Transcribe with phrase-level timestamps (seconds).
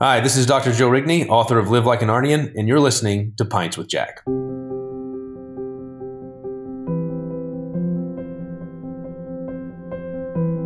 [0.00, 0.72] Hi, this is Dr.
[0.72, 4.22] Joe Rigney, author of Live Like an Narnian, and you're listening to Pints with Jack.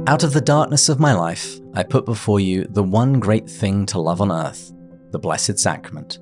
[0.07, 3.87] Out of the darkness of my life, I put before you the one great thing
[3.87, 4.71] to love on earth,
[5.13, 6.19] the Blessed Sacrament.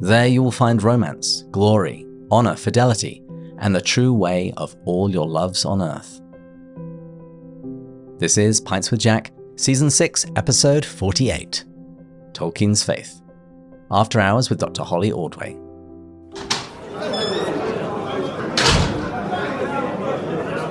[0.00, 3.22] There you will find romance, glory, honor, fidelity,
[3.58, 6.22] and the true way of all your loves on earth.
[8.18, 11.66] This is Pints with Jack, Season 6, Episode 48
[12.38, 13.20] Tolkien's Faith.
[13.90, 14.84] After Hours with Dr.
[14.84, 15.56] Holly Ordway.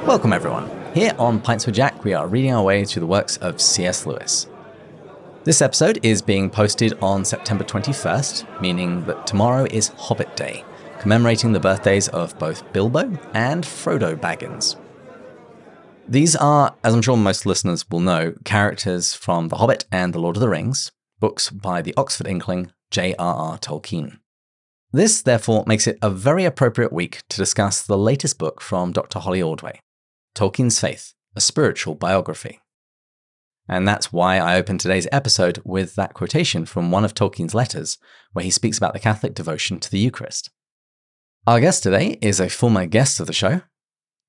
[0.08, 0.72] Welcome, everyone.
[0.94, 4.06] Here on Pints with Jack, we are reading our way through the works of C.S.
[4.06, 4.48] Lewis.
[5.44, 10.64] This episode is being posted on September 21st, meaning that tomorrow is Hobbit Day,
[11.00, 14.78] commemorating the birthdays of both Bilbo and Frodo Baggins.
[16.08, 20.20] These are, as I'm sure most listeners will know, characters from The Hobbit and The
[20.20, 23.58] Lord of the Rings, books by the Oxford Inkling J.R.R.
[23.58, 24.20] Tolkien.
[24.92, 29.20] This, therefore, makes it a very appropriate week to discuss the latest book from Dr.
[29.20, 29.80] Holly Ordway,
[30.36, 32.60] Tolkien's Faith, a spiritual biography.
[33.68, 37.98] And that's why I open today's episode with that quotation from one of Tolkien's letters,
[38.32, 40.50] where he speaks about the Catholic devotion to the Eucharist.
[41.46, 43.62] Our guest today is a former guest of the show.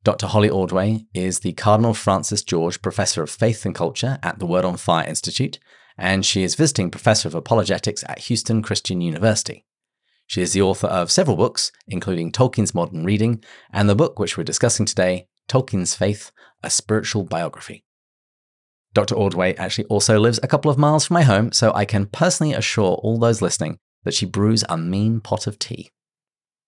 [0.02, 0.26] Dr.
[0.26, 4.64] Holly Ordway is the Cardinal Francis George Professor of Faith and Culture at the Word
[4.64, 5.58] on Fire Institute
[5.98, 9.64] and she is visiting professor of apologetics at Houston Christian University.
[10.26, 14.36] She is the author of several books, including Tolkien's Modern Reading and the book which
[14.36, 16.30] we're discussing today, Tolkien's Faith,
[16.62, 17.84] a Spiritual Biography.
[18.94, 19.14] Dr.
[19.14, 22.54] Ordway actually also lives a couple of miles from my home, so I can personally
[22.54, 25.90] assure all those listening that she brews a mean pot of tea.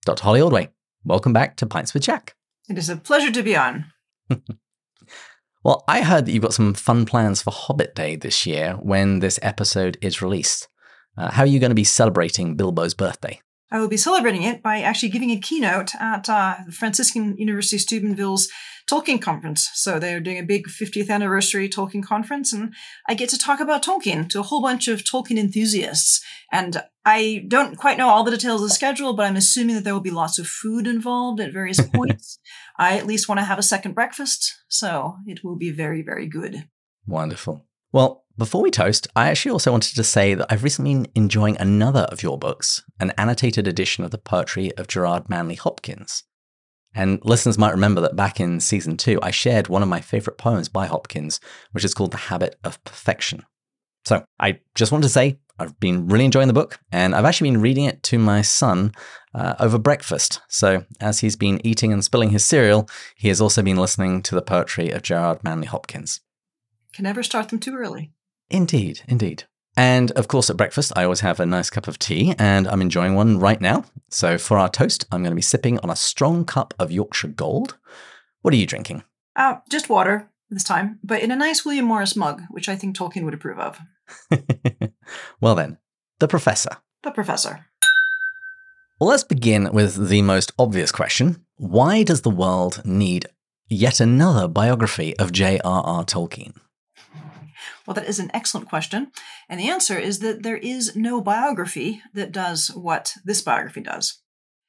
[0.05, 0.25] Dr.
[0.25, 0.71] Holly Ordway,
[1.05, 2.35] welcome back to Pints with Jack.
[2.69, 3.87] It is a pleasure to be on.
[5.63, 9.19] Well, I heard that you've got some fun plans for Hobbit Day this year when
[9.19, 10.69] this episode is released.
[11.19, 13.41] Uh, how are you going to be celebrating Bilbo's birthday?
[13.71, 17.77] I will be celebrating it by actually giving a keynote at uh, the Franciscan University
[17.79, 18.49] Steubenville's
[18.91, 19.69] Tolkien conference.
[19.75, 22.75] So they're doing a big 50th anniversary Tolkien conference, and
[23.07, 26.25] I get to talk about Tolkien to a whole bunch of Tolkien enthusiasts.
[26.51, 29.85] And I don't quite know all the details of the schedule, but I'm assuming that
[29.85, 32.41] there will be lots of food involved at various points.
[32.81, 36.27] I at least want to have a second breakfast, so it will be very, very
[36.27, 36.65] good.
[37.07, 37.67] Wonderful.
[37.93, 41.59] Well, before we toast, I actually also wanted to say that I've recently been enjoying
[41.59, 46.25] another of your books, an annotated edition of the poetry of Gerard Manley Hopkins.
[46.95, 50.39] And listeners might remember that back in season two, I shared one of my favorite
[50.39, 51.39] poems by Hopkins,
[51.73, 53.45] which is called The Habit of Perfection.
[54.07, 57.51] So I just want to say I've been really enjoying the book, and I've actually
[57.51, 58.93] been reading it to my son
[59.35, 60.41] uh, over breakfast.
[60.49, 64.35] So as he's been eating and spilling his cereal, he has also been listening to
[64.35, 66.23] the poetry of Gerard Manley Hopkins.
[66.95, 68.11] Can never start them too early.
[68.49, 69.45] Indeed, indeed.
[69.77, 72.81] And of course, at breakfast, I always have a nice cup of tea, and I'm
[72.81, 73.85] enjoying one right now.
[74.09, 77.29] So for our toast, I'm going to be sipping on a strong cup of Yorkshire
[77.29, 77.77] Gold.
[78.41, 79.05] What are you drinking?
[79.37, 82.97] Uh, just water this time, but in a nice William Morris mug, which I think
[82.97, 83.79] Tolkien would approve of.
[85.41, 85.79] well, then,
[86.19, 86.77] the professor.
[87.03, 87.67] The professor.
[89.01, 93.27] Well, let's begin with the most obvious question Why does the world need
[93.69, 96.05] yet another biography of J.R.R.
[96.05, 96.55] Tolkien?
[97.87, 99.11] Well, that is an excellent question.
[99.49, 104.21] And the answer is that there is no biography that does what this biography does.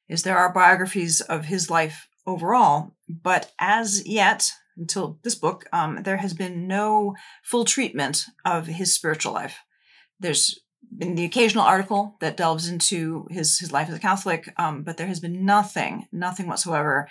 [0.08, 6.04] Is there are biographies of his life overall, but as yet, until this book, um,
[6.04, 9.58] there has been no full treatment of his spiritual life.
[10.22, 10.60] There's
[10.98, 14.98] been the occasional article that delves into his his life as a Catholic, um, but
[14.98, 17.10] there has been nothing, nothing whatsoever,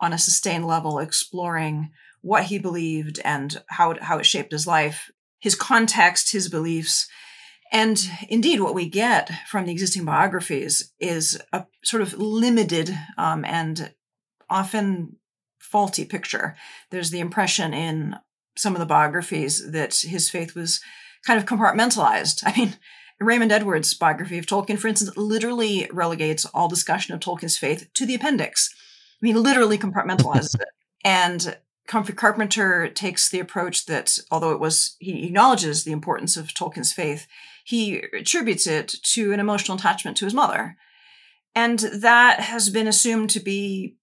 [0.00, 1.90] on a sustained level exploring
[2.20, 7.08] what he believed and how it, how it shaped his life, his context, his beliefs.
[7.72, 13.44] And indeed, what we get from the existing biographies is a sort of limited um,
[13.44, 13.94] and
[14.50, 15.16] often
[15.58, 16.54] faulty picture.
[16.90, 18.16] There's the impression in
[18.56, 20.80] some of the biographies that his faith was
[21.26, 22.42] kind of compartmentalized.
[22.44, 22.76] I mean,
[23.20, 28.06] Raymond Edwards' biography of Tolkien, for instance, literally relegates all discussion of Tolkien's faith to
[28.06, 28.74] the appendix.
[29.22, 30.68] I mean, literally compartmentalizes it.
[31.04, 31.56] And
[31.88, 36.92] Humphrey Carpenter takes the approach that, although it was, he acknowledges the importance of Tolkien's
[36.92, 37.26] faith,
[37.64, 40.76] he attributes it to an emotional attachment to his mother.
[41.54, 43.96] And that has been assumed to be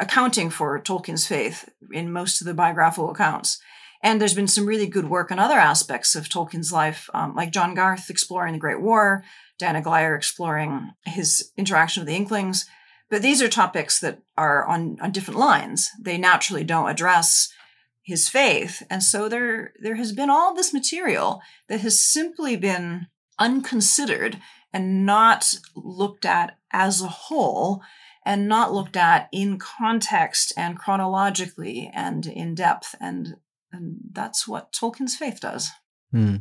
[0.00, 3.60] accounting for Tolkien's faith in most of the biographical accounts.
[4.02, 7.52] And there's been some really good work on other aspects of Tolkien's life, um, like
[7.52, 9.24] John Garth exploring the Great War,
[9.58, 12.66] Diana Glyer exploring his interaction with the Inklings.
[13.10, 15.90] But these are topics that are on, on different lines.
[16.00, 17.48] They naturally don't address
[18.02, 18.82] his faith.
[18.88, 23.08] And so there, there has been all this material that has simply been
[23.38, 24.38] unconsidered
[24.72, 27.82] and not looked at as a whole
[28.24, 33.36] and not looked at in context and chronologically and in depth and
[33.72, 35.70] and that's what Tolkien's faith does.
[36.12, 36.36] Hmm.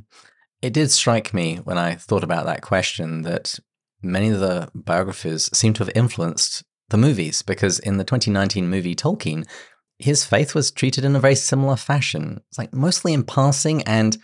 [0.62, 3.60] It did strike me when I thought about that question that
[4.02, 8.96] many of the biographies seem to have influenced the movies because in the 2019 movie
[8.96, 9.46] Tolkien,
[10.00, 12.42] his faith was treated in a very similar fashion.
[12.50, 14.18] It's like mostly in passing and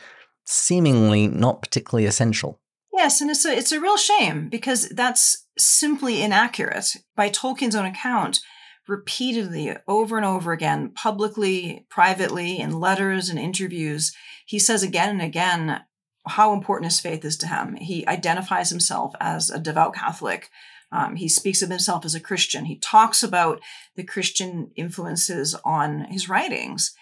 [0.46, 2.60] seemingly not particularly essential.
[2.94, 6.96] Yes, and it's a it's a real shame because that's simply inaccurate.
[7.16, 8.40] By Tolkien's own account,
[8.88, 14.14] repeatedly over and over again, publicly, privately, in letters and interviews,
[14.46, 15.82] he says again and again
[16.28, 17.76] how important his faith is to him.
[17.76, 20.50] He identifies himself as a devout Catholic.
[20.92, 22.66] Um, he speaks of himself as a Christian.
[22.66, 23.60] He talks about
[23.96, 26.94] the Christian influences on his writings.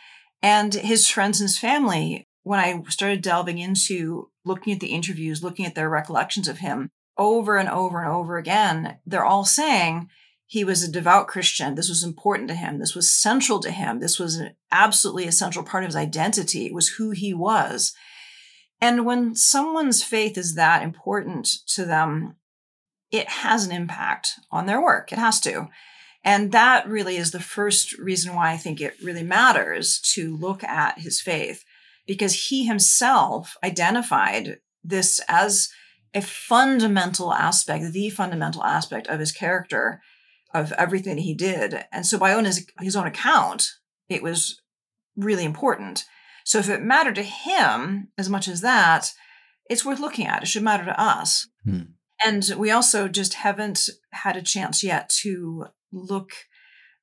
[0.42, 5.44] And his friends and his family, when I started delving into looking at the interviews,
[5.44, 10.10] looking at their recollections of him over and over and over again, they're all saying
[10.51, 11.75] he was a devout Christian.
[11.75, 12.77] This was important to him.
[12.77, 14.01] This was central to him.
[14.01, 16.65] This was an absolutely essential part of his identity.
[16.65, 17.94] It was who he was.
[18.81, 22.36] And when someone's faith is that important to them,
[23.12, 25.13] it has an impact on their work.
[25.13, 25.69] It has to.
[26.21, 30.65] And that really is the first reason why I think it really matters to look
[30.65, 31.63] at his faith,
[32.06, 35.69] because he himself identified this as
[36.13, 40.01] a fundamental aspect, the fundamental aspect of his character,
[40.53, 41.86] of everything he did.
[41.92, 43.69] And so, by own his, his own account,
[44.09, 44.62] it was
[45.15, 46.06] really important.
[46.44, 49.12] So if it mattered to him as much as that,
[49.69, 50.44] it's worth looking at.
[50.44, 51.48] It should matter to us.
[51.63, 51.81] Hmm.
[52.24, 56.31] And we also just haven't had a chance yet to look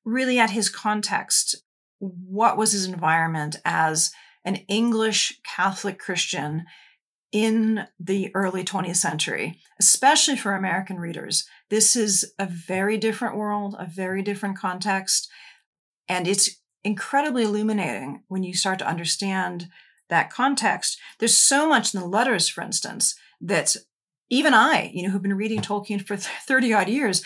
[0.05, 1.55] really at his context.
[1.99, 4.11] What was his environment as
[4.45, 6.65] an English Catholic Christian
[7.31, 11.45] in the early 20th century, especially for American readers?
[11.69, 15.29] This is a very different world, a very different context.
[16.07, 16.49] And it's
[16.83, 19.67] incredibly illuminating when you start to understand
[20.09, 20.99] that context.
[21.19, 23.75] There's so much in the letters, for instance, that
[24.29, 27.23] even I, you know, who've been reading Tolkien for 30 odd years,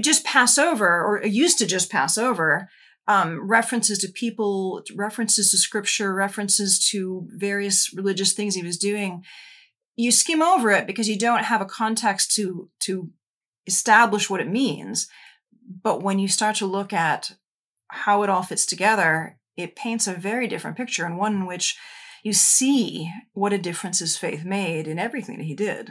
[0.00, 2.68] just pass over or used to just pass over
[3.08, 9.24] um, references to people, references to scripture, references to various religious things he was doing.
[9.96, 13.10] You skim over it because you don't have a context to to
[13.66, 15.08] establish what it means.
[15.82, 17.32] But when you start to look at
[17.88, 21.76] how it all fits together, it paints a very different picture and one in which
[22.22, 25.90] you see what a difference his faith made in everything that he did.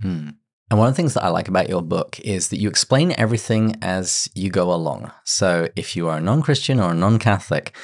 [0.00, 0.30] Hmm.
[0.68, 3.14] And one of the things that I like about your book is that you explain
[3.16, 5.12] everything as you go along.
[5.24, 7.76] So if you are a non Christian or a non Catholic,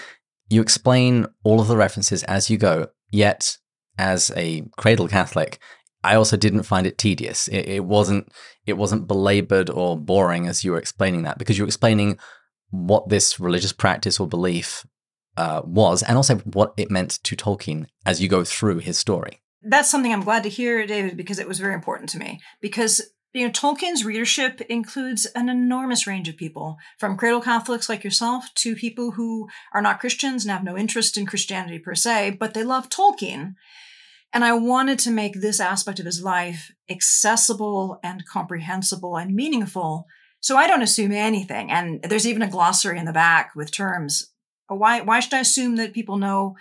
[0.48, 2.88] you explain all of the references as you go.
[3.10, 3.58] Yet,
[3.98, 5.60] as a cradle Catholic,
[6.04, 7.48] I also didn't find it tedious.
[7.48, 8.32] It, it wasn't
[8.66, 12.18] it wasn't belabored or boring as you were explaining that because you were explaining
[12.70, 14.86] what this religious practice or belief
[15.36, 19.40] uh, was, and also what it meant to Tolkien as you go through his story.
[19.62, 22.40] That's something I'm glad to hear, David, because it was very important to me.
[22.60, 23.00] Because
[23.32, 28.52] you know, Tolkien's readership includes an enormous range of people, from cradle Catholics like yourself
[28.56, 32.52] to people who are not Christians and have no interest in Christianity per se, but
[32.52, 33.54] they love Tolkien.
[34.32, 40.06] And I wanted to make this aspect of his life accessible and comprehensible and meaningful
[40.42, 41.70] so I don't assume anything.
[41.70, 44.32] And there's even a glossary in the back with terms.
[44.66, 46.56] Why why should I assume that people know,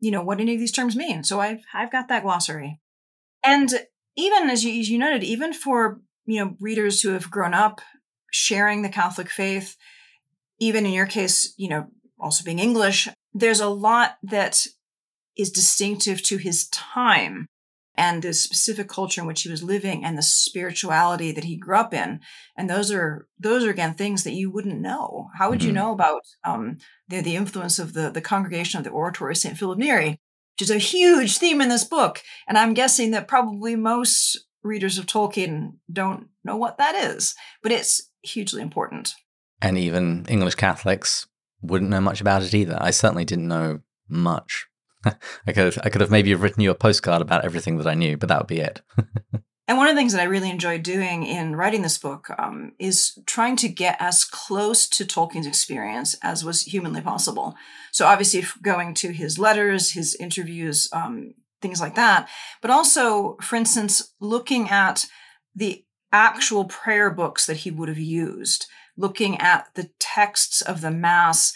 [0.00, 1.24] you know, what any of these terms mean?
[1.24, 2.78] So I've I've got that glossary.
[3.42, 3.70] And
[4.16, 7.80] even as you, as you noted, even for you know readers who have grown up
[8.30, 9.76] sharing the Catholic faith,
[10.58, 11.86] even in your case, you know,
[12.20, 14.66] also being English, there's a lot that
[15.36, 17.48] is distinctive to his time
[17.96, 21.76] and the specific culture in which he was living and the spirituality that he grew
[21.76, 22.20] up in.
[22.56, 25.28] And those are those are again things that you wouldn't know.
[25.38, 25.68] How would mm-hmm.
[25.68, 26.76] you know about um,
[27.08, 30.20] the, the influence of the, the congregation of the oratory of st philip neri
[30.54, 32.22] which is a huge theme in this book.
[32.48, 37.72] And i'm guessing that probably most readers of tolkien don't know what that is but
[37.72, 39.14] it's hugely important.
[39.62, 41.26] And even english catholics
[41.62, 42.76] wouldn't know much about it either.
[42.80, 44.65] I certainly didn't know much
[45.46, 47.94] I could have, I could have maybe written you a postcard about everything that I
[47.94, 48.82] knew, but that would be it.
[49.68, 52.72] and one of the things that I really enjoyed doing in writing this book um,
[52.78, 57.54] is trying to get as close to Tolkien's experience as was humanly possible.
[57.92, 62.28] So obviously, going to his letters, his interviews, um, things like that,
[62.60, 65.06] but also, for instance, looking at
[65.54, 70.90] the actual prayer books that he would have used, looking at the texts of the
[70.90, 71.52] Mass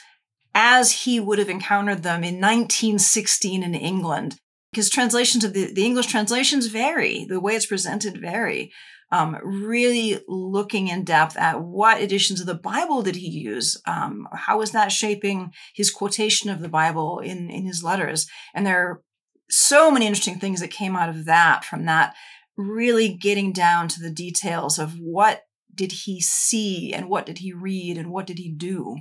[0.55, 4.39] as he would have encountered them in 1916 in England.
[4.73, 8.73] because translations of the, the English translations vary, the way it's presented vary.
[9.13, 13.77] Um, really looking in depth at what editions of the Bible did he use?
[13.85, 18.29] Um, how is that shaping his quotation of the Bible in, in his letters?
[18.55, 19.03] And there are
[19.51, 22.15] so many interesting things that came out of that from that
[22.57, 25.43] really getting down to the details of what
[25.75, 28.99] did he see and what did he read and what did he do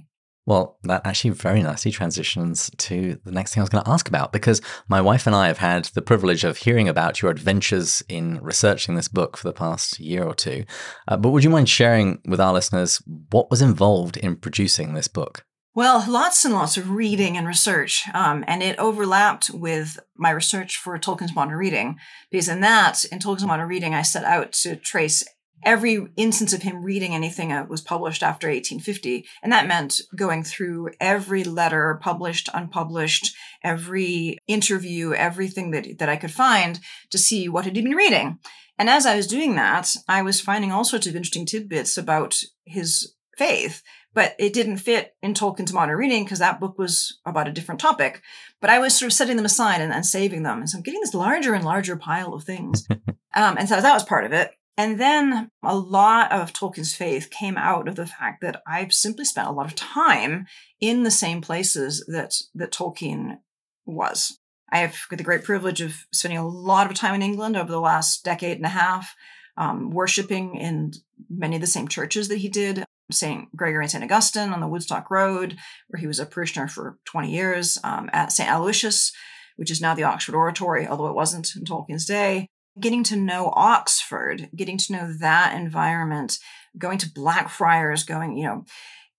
[0.50, 4.08] well, that actually very nicely transitions to the next thing I was going to ask
[4.08, 8.02] about because my wife and I have had the privilege of hearing about your adventures
[8.10, 10.66] in researching this book for the past year or two.
[11.08, 15.08] Uh, but would you mind sharing with our listeners what was involved in producing this
[15.08, 15.46] book?
[15.76, 20.78] Well, lots and lots of reading and research, um, and it overlapped with my research
[20.78, 21.98] for Tolkien's Modern Reading,
[22.32, 25.24] because in that, in Tolkien's Modern Reading, I set out to trace
[25.64, 29.26] every instance of him reading anything that was published after 1850.
[29.44, 36.16] And that meant going through every letter, published, unpublished, every interview, everything that, that I
[36.16, 36.80] could find
[37.12, 38.40] to see what had he been reading.
[38.78, 42.42] And as I was doing that, I was finding all sorts of interesting tidbits about
[42.64, 47.48] his faith, but it didn't fit in Tolkien's modern reading because that book was about
[47.48, 48.22] a different topic.
[48.62, 50.60] But I was sort of setting them aside and, and saving them.
[50.60, 52.88] And so I'm getting this larger and larger pile of things.
[53.36, 54.52] um, and so that was part of it.
[54.80, 59.26] And then a lot of Tolkien's faith came out of the fact that I've simply
[59.26, 60.46] spent a lot of time
[60.80, 63.40] in the same places that, that Tolkien
[63.86, 64.40] was.
[64.72, 67.82] I have the great privilege of spending a lot of time in England over the
[67.82, 69.14] last decade and a half,
[69.58, 70.94] um, worshiping in
[71.30, 72.86] many of the same churches that he did.
[73.12, 73.54] St.
[73.54, 74.04] Gregory and St.
[74.06, 75.58] Augustine on the Woodstock Road,
[75.90, 78.50] where he was a parishioner for 20 years, um, at St.
[78.50, 79.12] Aloysius,
[79.58, 82.48] which is now the Oxford Oratory, although it wasn't in Tolkien's day
[82.80, 86.40] getting to know Oxford, getting to know that environment,
[86.78, 88.66] going to Blackfriars, going, you know,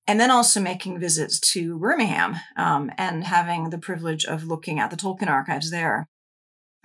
[0.06, 4.90] and then also making visits to Birmingham um, and having the privilege of looking at
[4.90, 6.08] the Tolkien archives there.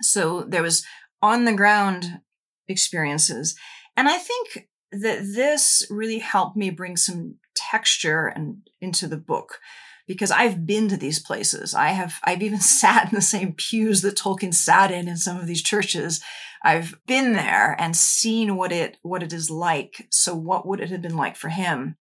[0.02, 0.84] So there was
[1.22, 2.20] on the ground
[2.68, 3.56] experiences.
[3.96, 9.58] And I think that this really helped me bring some texture and into the book
[10.06, 11.74] because I've been to these places.
[11.74, 15.36] I have I've even sat in the same pews that Tolkien sat in in some
[15.38, 16.22] of these churches.
[16.66, 20.08] I've been there and seen what it what it is like.
[20.10, 21.96] So what would it have been like for him?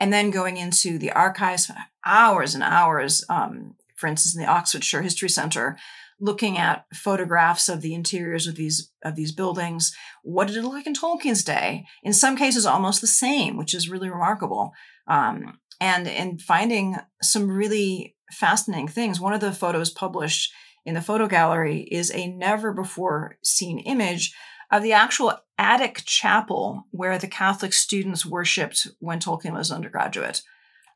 [0.00, 1.70] And then going into the archives,
[2.04, 3.24] hours and hours.
[3.28, 5.78] Um, for instance, in the Oxfordshire History Centre,
[6.18, 9.94] looking at photographs of the interiors of these of these buildings.
[10.24, 11.84] What did it look like in Tolkien's day?
[12.02, 14.72] In some cases, almost the same, which is really remarkable.
[15.06, 19.20] Um, and in finding some really fascinating things.
[19.20, 20.52] One of the photos published
[20.84, 24.34] in the photo gallery is a never before seen image
[24.70, 30.42] of the actual attic chapel where the Catholic students worshipped when Tolkien was an undergraduate.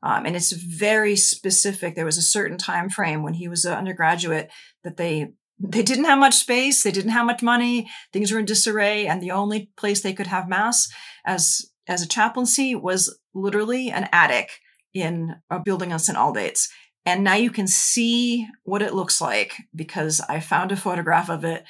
[0.03, 1.95] Um, and it's very specific.
[1.95, 4.51] There was a certain time frame when he was an undergraduate
[4.85, 8.45] that they they didn't have much space, they didn't have much money, things were in
[8.45, 10.89] disarray, and the only place they could have mass
[11.25, 14.51] as as a chaplaincy was literally an attic
[14.93, 16.17] in a building on St.
[16.17, 16.69] Aldate's.
[17.07, 21.45] And now you can see what it looks like because I found a photograph of
[21.45, 21.65] it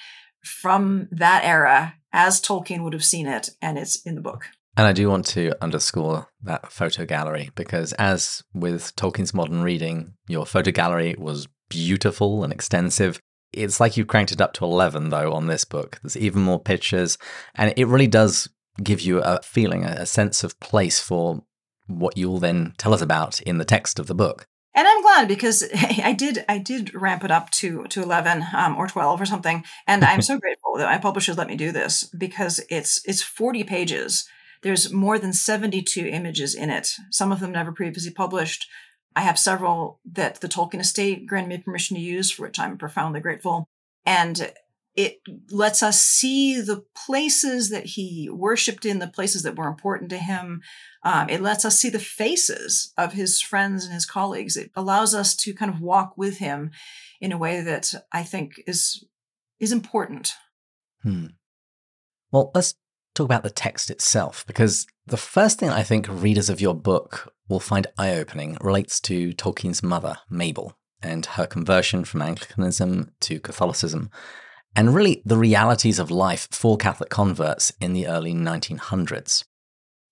[0.44, 4.44] from that era as Tolkien would have seen it, and it's in the book.
[4.76, 10.14] And I do want to underscore that photo gallery because, as with Tolkien's modern reading,
[10.28, 13.20] your photo gallery was beautiful and extensive.
[13.52, 15.98] It's like you cranked it up to 11, though, on this book.
[16.02, 17.18] There's even more pictures,
[17.54, 18.48] and it really does
[18.82, 21.44] give you a feeling, a sense of place for
[21.86, 24.46] what you'll then tell us about in the text of the book.
[24.74, 28.76] And I'm glad because I did I did ramp it up to to 11 um,
[28.76, 32.04] or 12 or something, and I'm so grateful that my publishers let me do this
[32.04, 34.28] because it's it's 40 pages.
[34.62, 36.88] There's more than 72 images in it.
[37.10, 38.66] Some of them never previously published.
[39.14, 42.78] I have several that the Tolkien estate granted me permission to use, for which I'm
[42.78, 43.68] profoundly grateful.
[44.06, 44.52] And
[44.96, 45.20] it
[45.50, 50.18] lets us see the places that he worshiped in, the places that were important to
[50.18, 50.62] him.
[51.02, 54.56] Um, it lets us see the faces of his friends and his colleagues.
[54.56, 56.70] It allows us to kind of walk with him
[57.20, 59.04] in a way that I think is
[59.58, 60.34] is important.
[61.02, 61.26] Hmm.
[62.30, 62.74] Well, let's
[63.14, 67.32] talk about the text itself, because the first thing I think readers of your book
[67.48, 73.38] will find eye opening relates to Tolkien's mother, Mabel, and her conversion from Anglicanism to
[73.38, 74.10] Catholicism
[74.76, 79.44] and really the realities of life for Catholic converts in the early 1900s.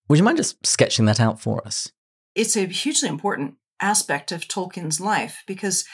[0.09, 1.91] Would you mind just sketching that out for us?
[2.35, 5.85] It's a hugely important aspect of Tolkien's life because,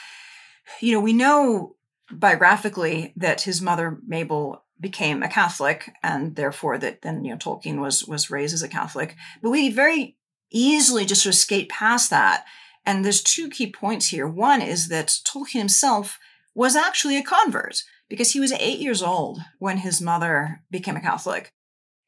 [0.79, 1.75] you know, we know
[2.11, 7.79] biographically that his mother, Mabel, became a Catholic and therefore that then, you know, Tolkien
[7.81, 9.15] was, was raised as a Catholic.
[9.41, 10.17] But we very
[10.51, 12.45] easily just sort of skate past that.
[12.85, 14.27] And there's two key points here.
[14.27, 16.17] One is that Tolkien himself
[16.55, 21.01] was actually a convert because he was eight years old when his mother became a
[21.01, 21.51] Catholic.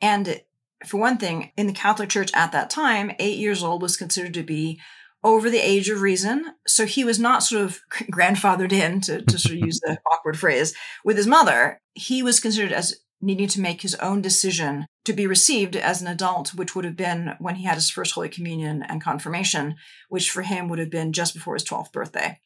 [0.02, 0.42] And
[0.86, 4.34] for one thing, in the Catholic Church at that time, eight years old was considered
[4.34, 4.80] to be
[5.24, 6.46] over the age of reason.
[6.66, 7.80] So he was not sort of
[8.12, 10.74] grandfathered in, to, to sort of use the awkward phrase,
[11.06, 11.80] with his mother.
[11.94, 16.08] He was considered as needing to make his own decision to be received as an
[16.08, 19.76] adult, which would have been when he had his first Holy Communion and confirmation,
[20.10, 22.40] which for him would have been just before his 12th birthday.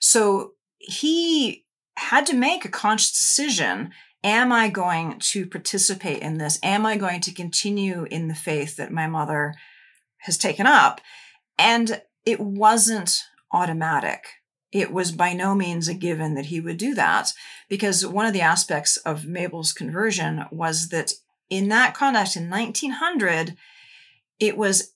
[0.00, 1.65] So he
[1.96, 3.92] had to make a conscious decision
[4.24, 6.58] Am I going to participate in this?
[6.60, 9.54] Am I going to continue in the faith that my mother
[10.18, 11.00] has taken up?
[11.56, 13.22] And it wasn't
[13.52, 14.24] automatic.
[14.72, 17.32] It was by no means a given that he would do that
[17.68, 21.12] because one of the aspects of Mabel's conversion was that
[21.48, 23.56] in that context in 1900,
[24.40, 24.92] it was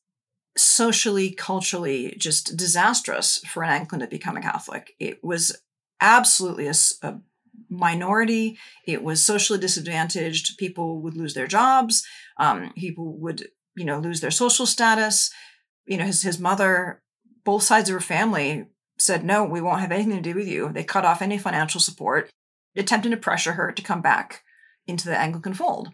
[0.56, 4.94] socially, culturally just disastrous for an Anglican to become a Catholic.
[4.98, 5.56] It was
[6.00, 7.20] absolutely a, a
[7.68, 8.58] minority.
[8.86, 10.58] It was socially disadvantaged.
[10.58, 12.04] People would lose their jobs.
[12.36, 15.30] Um, people would, you know, lose their social status.
[15.86, 17.02] You know, his his mother,
[17.44, 18.66] both sides of her family
[18.98, 21.80] said, "No, we won't have anything to do with you." They cut off any financial
[21.80, 22.30] support,
[22.76, 24.42] attempting to pressure her to come back
[24.86, 25.90] into the Anglican fold.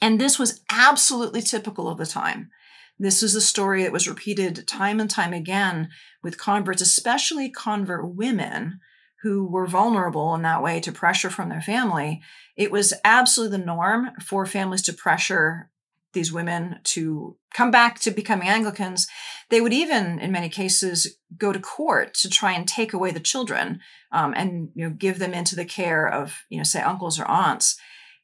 [0.00, 2.50] And this was absolutely typical of the time.
[2.98, 5.88] This is a story that was repeated time and time again
[6.22, 8.80] with converts, especially convert women
[9.22, 12.20] who were vulnerable in that way to pressure from their family.
[12.56, 15.70] It was absolutely the norm for families to pressure
[16.12, 19.06] these women to come back to becoming Anglicans.
[19.48, 23.20] They would even, in many cases, go to court to try and take away the
[23.20, 27.18] children um, and you know give them into the care of you know say uncles
[27.18, 27.76] or aunts.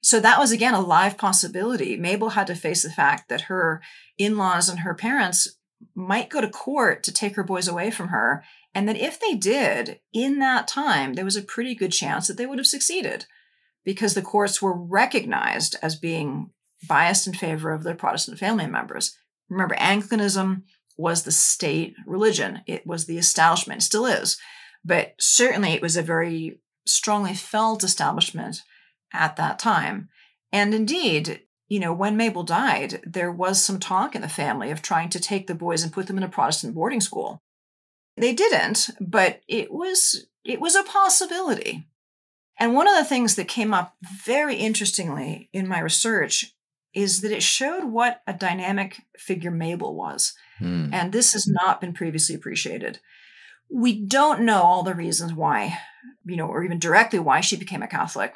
[0.02, 1.96] So that was again a live possibility.
[1.96, 3.82] Mabel had to face the fact that her
[4.18, 5.48] in-laws and her parents
[5.94, 8.44] might go to court to take her boys away from her,
[8.78, 12.36] and that if they did in that time, there was a pretty good chance that
[12.36, 13.26] they would have succeeded
[13.84, 16.50] because the courts were recognized as being
[16.86, 19.18] biased in favor of their Protestant family members.
[19.48, 20.62] Remember, Anglicanism
[20.96, 24.38] was the state religion, it was the establishment, it still is,
[24.84, 28.62] but certainly it was a very strongly felt establishment
[29.12, 30.08] at that time.
[30.52, 34.82] And indeed, you know, when Mabel died, there was some talk in the family of
[34.82, 37.42] trying to take the boys and put them in a Protestant boarding school.
[38.20, 41.86] They didn't, but it was it was a possibility.
[42.58, 46.54] And one of the things that came up very interestingly in my research
[46.94, 50.32] is that it showed what a dynamic figure Mabel was.
[50.60, 50.92] Mm.
[50.92, 52.98] And this has not been previously appreciated.
[53.70, 55.78] We don't know all the reasons why,
[56.24, 58.34] you know, or even directly why she became a Catholic.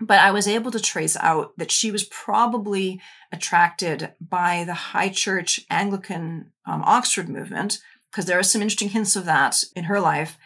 [0.00, 3.00] But I was able to trace out that she was probably
[3.32, 9.16] attracted by the high church Anglican um, Oxford movement, because there are some interesting hints
[9.16, 10.38] of that in her life.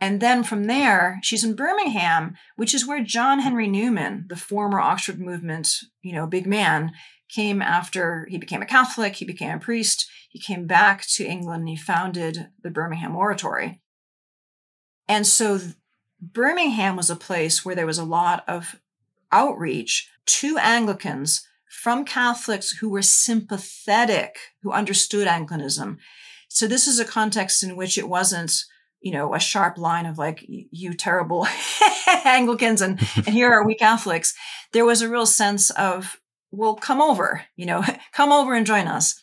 [0.00, 4.80] And then from there, she's in Birmingham, which is where John Henry Newman, the former
[4.80, 5.68] Oxford movement,
[6.02, 6.92] you know, big man,
[7.28, 11.60] came after he became a Catholic, he became a priest, he came back to England
[11.60, 13.80] and he founded the Birmingham Oratory.
[15.06, 15.60] And so
[16.20, 18.76] Birmingham was a place where there was a lot of
[19.32, 25.98] outreach to Anglicans from Catholics who were sympathetic, who understood Anglicanism.
[26.52, 28.64] So this is a context in which it wasn't,
[29.00, 31.46] you know, a sharp line of like, you terrible
[32.24, 34.34] Anglicans and, and here are we Catholics.
[34.72, 38.88] There was a real sense of, well, come over, you know, come over and join
[38.88, 39.22] us.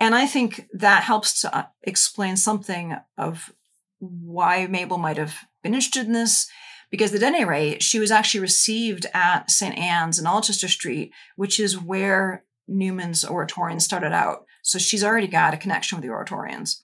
[0.00, 3.52] And I think that helps to uh, explain something of
[4.00, 6.48] why Mabel might have been interested in this
[6.90, 9.76] because at any rate, she was actually received at St.
[9.78, 14.45] Anne's in Alcester Street, which is where Newman's Oratorians started out.
[14.66, 16.82] So she's already got a connection with the Oratorians.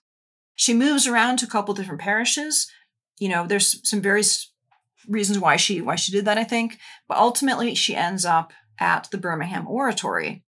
[0.55, 2.71] She moves around to a couple different parishes.
[3.19, 4.53] You know, there's some various
[5.09, 9.09] reasons why she why she did that, I think, but ultimately she ends up at
[9.11, 10.45] the Birmingham Oratory.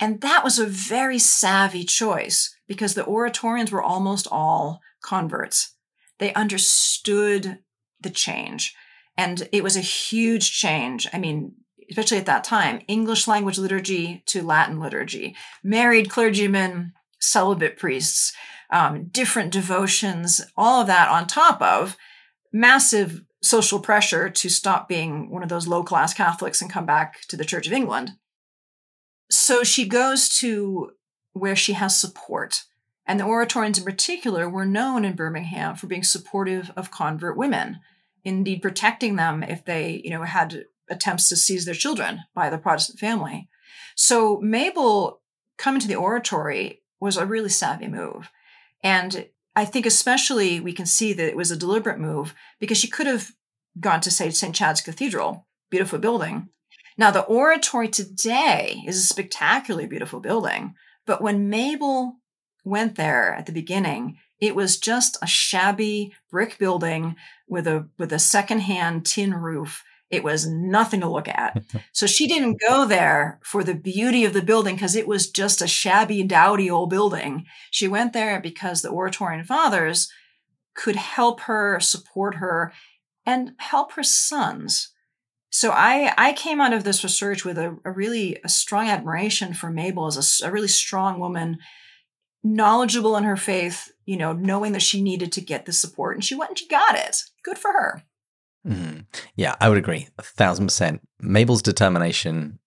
[0.00, 5.76] And that was a very savvy choice because the Oratorians were almost all converts.
[6.18, 7.58] They understood
[8.00, 8.74] the change.
[9.14, 11.06] And it was a huge change.
[11.12, 11.52] I mean,
[11.90, 18.32] especially at that time, English language liturgy to Latin liturgy, married clergymen, celibate priests,
[18.70, 21.96] um, different devotions, all of that on top of
[22.52, 27.20] massive social pressure to stop being one of those low class Catholics and come back
[27.28, 28.12] to the Church of England.
[29.30, 30.92] So she goes to
[31.32, 32.64] where she has support.
[33.06, 37.78] And the Oratorians in particular were known in Birmingham for being supportive of convert women,
[38.24, 42.58] indeed protecting them if they, you know, had attempts to seize their children by the
[42.58, 43.48] Protestant family.
[43.94, 45.20] So Mabel
[45.58, 48.30] coming to the oratory was a really savvy move.
[48.82, 52.88] And I think especially we can see that it was a deliberate move because she
[52.88, 53.30] could have
[53.80, 54.54] gone to say St.
[54.54, 56.48] Chad's Cathedral, beautiful building.
[56.98, 60.74] Now the oratory today is a spectacularly beautiful building,
[61.06, 62.16] but when Mabel
[62.64, 67.16] went there at the beginning, it was just a shabby brick building
[67.48, 69.84] with a with a secondhand tin roof.
[70.10, 71.62] It was nothing to look at.
[71.92, 75.62] so she didn't go there for the beauty of the building because it was just
[75.62, 77.46] a shabby, dowdy old building.
[77.70, 80.08] She went there because the Oratorian fathers
[80.74, 82.72] could help her, support her,
[83.24, 84.92] and help her sons.
[85.50, 89.54] So I I came out of this research with a, a really a strong admiration
[89.54, 91.58] for Mabel as a, a really strong woman
[92.44, 96.24] knowledgeable in her faith, you know, knowing that she needed to get the support and
[96.24, 97.22] she went and she got it.
[97.42, 98.04] Good for her.
[98.66, 99.00] Mm-hmm.
[99.36, 100.08] Yeah, I would agree.
[100.18, 101.00] A thousand percent.
[101.20, 102.58] Mabel's determination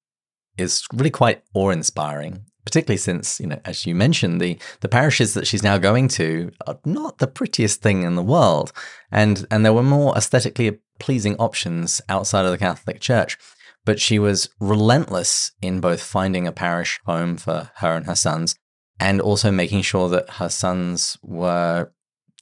[0.57, 5.33] is really quite awe inspiring, particularly since, you know, as you mentioned, the, the parishes
[5.33, 8.71] that she's now going to are not the prettiest thing in the world.
[9.11, 13.37] And and there were more aesthetically pleasing options outside of the Catholic Church.
[13.85, 18.55] But she was relentless in both finding a parish home for her and her sons
[18.99, 21.91] and also making sure that her sons were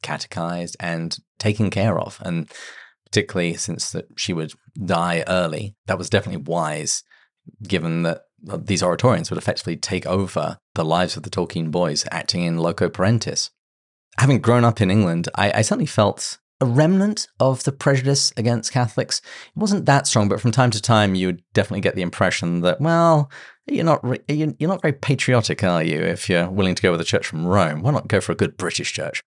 [0.02, 2.20] catechized and taken care of.
[2.26, 2.52] And
[3.10, 4.54] particularly since that she would
[4.86, 7.04] die early, that was definitely wise,
[7.68, 12.44] given that these oratorians would effectively take over the lives of the Tolkien boys, acting
[12.44, 13.50] in loco parentis.
[14.20, 18.72] Having grown up in England, I, I certainly felt a remnant of the prejudice against
[18.72, 19.22] Catholics.
[19.56, 22.62] It wasn't that strong, but from time to time, you would definitely get the impression
[22.62, 23.30] that, well,
[23.68, 26.00] you're not re- you're not very patriotic, are you?
[26.00, 28.36] If you're willing to go with a church from Rome, why not go for a
[28.36, 29.22] good British church?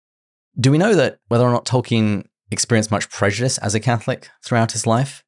[0.59, 4.73] Do we know that whether or not Tolkien experienced much prejudice as a Catholic throughout
[4.73, 5.25] his life?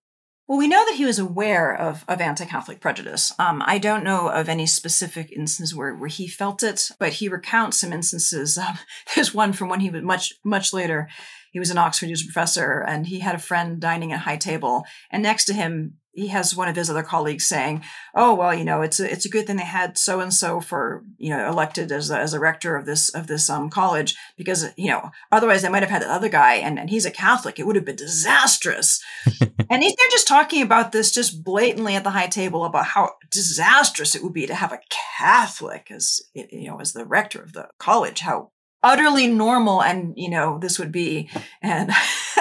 [0.49, 3.33] Well, we know that he was aware of, of anti Catholic prejudice.
[3.39, 7.29] Um, I don't know of any specific instance where, where he felt it, but he
[7.29, 8.59] recounts some instances.
[8.69, 8.79] Um,
[9.15, 11.09] there's one from when he was much, much later.
[11.53, 14.21] He was an Oxford, he was a professor, and he had a friend dining at
[14.21, 14.85] high table.
[15.11, 17.83] And next to him, he has one of his other colleagues saying,
[18.15, 20.61] "Oh well, you know, it's a, it's a good thing they had so and so
[20.61, 24.15] for you know elected as a, as a rector of this of this um college
[24.37, 27.11] because you know otherwise they might have had the other guy and and he's a
[27.11, 27.59] Catholic.
[27.59, 29.03] It would have been disastrous."
[29.71, 34.15] and they're just talking about this just blatantly at the high table about how disastrous
[34.15, 34.81] it would be to have a
[35.19, 38.21] Catholic as you know as the rector of the college.
[38.21, 38.51] How
[38.83, 41.31] utterly normal and you know this would be
[41.63, 41.91] and,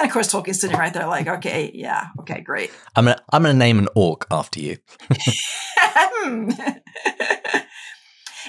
[0.02, 2.70] of course tolkien's sitting right there like okay yeah okay great.
[2.96, 4.78] I'm gonna i'm gonna name an orc after you.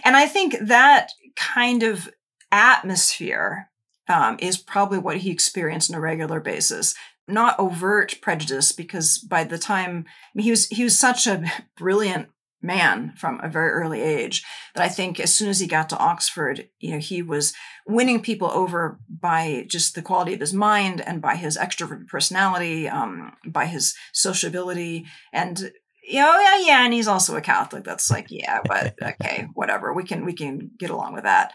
[0.05, 2.09] And i think that kind of
[2.51, 3.69] atmosphere
[4.07, 6.95] um, is probably what he experienced on a regular basis.
[7.27, 11.43] Not overt prejudice because by the time I mean, he was he was such a
[11.77, 12.27] brilliant
[12.63, 15.97] man from a very early age that I think as soon as he got to
[15.97, 17.53] Oxford, you know, he was
[17.85, 22.87] winning people over by just the quality of his mind and by his extroverted personality,
[22.87, 25.71] um, by his sociability, and
[26.05, 27.83] you know, yeah, yeah, and he's also a Catholic.
[27.83, 29.93] That's like, yeah, but okay, whatever.
[29.93, 31.53] We can we can get along with that.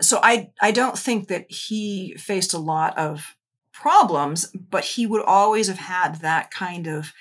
[0.00, 3.36] So I I don't think that he faced a lot of
[3.72, 7.12] problems, but he would always have had that kind of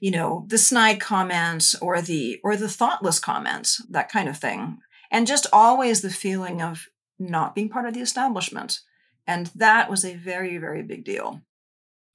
[0.00, 4.78] you know, the snide comments or the or the thoughtless comments, that kind of thing.
[5.10, 8.80] And just always the feeling of not being part of the establishment.
[9.26, 11.42] And that was a very, very big deal.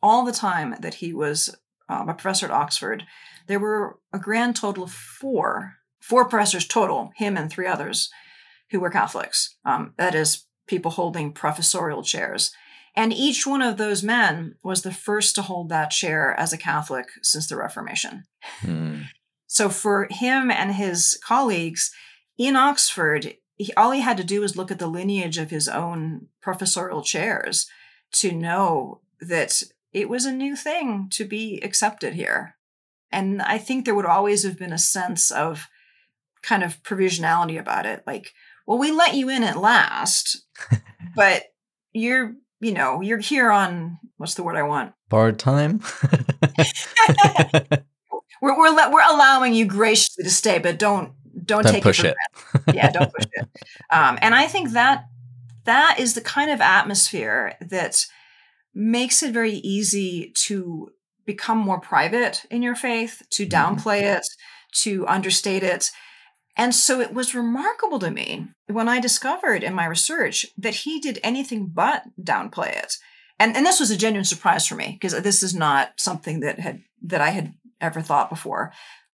[0.02, 1.56] All the time that he was
[1.88, 3.04] um, a professor at Oxford,
[3.48, 8.10] there were a grand total of four, four professors total, him and three others,
[8.72, 9.56] who were Catholics.
[9.64, 12.52] Um, that is, people holding professorial chairs.
[12.96, 16.58] And each one of those men was the first to hold that chair as a
[16.58, 18.26] Catholic since the Reformation.
[18.62, 19.06] Mm.
[19.48, 21.92] So for him and his colleagues
[22.38, 25.68] in Oxford, he, all he had to do was look at the lineage of his
[25.68, 27.68] own professorial chairs
[28.14, 32.56] to know that it was a new thing to be accepted here.
[33.12, 35.68] And I think there would always have been a sense of
[36.42, 38.04] kind of provisionality about it.
[38.06, 38.34] Like,
[38.68, 40.46] well, we let you in at last,
[41.16, 41.44] but
[41.94, 44.94] you're you know, you're here on what's the word I want?
[45.10, 45.82] Borrowed time.
[48.42, 51.14] we're we're we're allowing you graciously to stay, but don't
[51.44, 52.16] don't, don't take push it.
[52.68, 52.76] it.
[52.76, 53.50] yeah, don't push it.
[53.92, 55.06] Um, and I think that
[55.66, 58.06] that is the kind of atmosphere that
[58.74, 60.90] makes it very easy to
[61.26, 63.76] become more private in your faith, to mm-hmm.
[63.76, 64.26] downplay it,
[64.82, 65.92] to understate it,
[66.58, 71.00] and so it was remarkable to me when I discovered in my research that he
[71.00, 72.98] did anything but downplay it.
[73.38, 76.60] And, and this was a genuine surprise for me because this is not something that
[76.60, 78.72] had that I had ever thought before.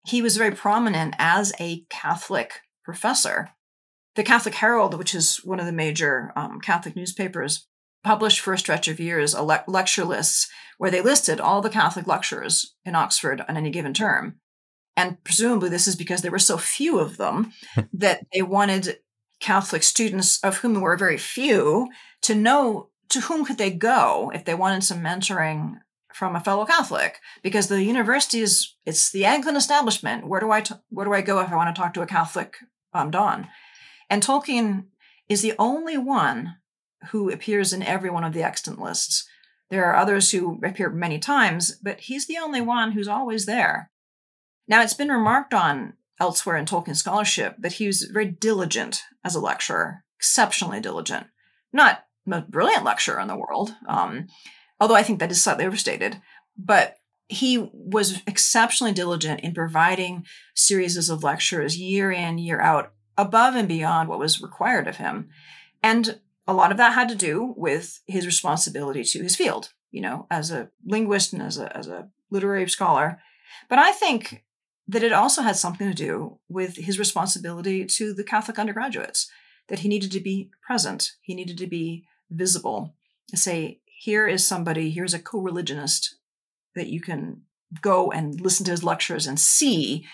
[0.06, 3.50] He was very prominent as a Catholic professor.
[4.16, 7.66] The Catholic Herald, which is one of the major um, Catholic newspapers,
[8.04, 10.48] published for a stretch of years a le- lecture lists
[10.78, 14.40] where they listed all the Catholic lectures in Oxford on any given term.
[15.00, 17.52] And presumably, this is because there were so few of them
[17.94, 18.98] that they wanted
[19.40, 21.88] Catholic students, of whom there were very few,
[22.22, 25.78] to know to whom could they go if they wanted some mentoring
[26.12, 27.18] from a fellow Catholic.
[27.42, 30.26] Because the university is it's the Anglican establishment.
[30.26, 32.06] Where do I t- where do I go if I want to talk to a
[32.06, 32.58] Catholic
[32.92, 33.48] um, Don?
[34.10, 34.84] And Tolkien
[35.30, 36.56] is the only one
[37.10, 39.26] who appears in every one of the extant lists.
[39.70, 43.90] There are others who appear many times, but he's the only one who's always there.
[44.70, 49.34] Now, it's been remarked on elsewhere in Tolkien scholarship that he was very diligent as
[49.34, 51.26] a lecturer, exceptionally diligent.
[51.72, 54.28] Not the most brilliant lecturer in the world, um,
[54.78, 56.22] although I think that is slightly overstated,
[56.56, 63.56] but he was exceptionally diligent in providing series of lectures year in, year out, above
[63.56, 65.30] and beyond what was required of him.
[65.82, 70.00] And a lot of that had to do with his responsibility to his field, you
[70.00, 73.20] know, as a linguist and as a, as a literary scholar.
[73.68, 74.44] But I think
[74.90, 79.30] that it also had something to do with his responsibility to the Catholic undergraduates,
[79.68, 82.96] that he needed to be present, he needed to be visible,
[83.28, 86.16] to say, here is somebody, here's a co religionist
[86.74, 87.42] that you can
[87.80, 90.04] go and listen to his lectures and see,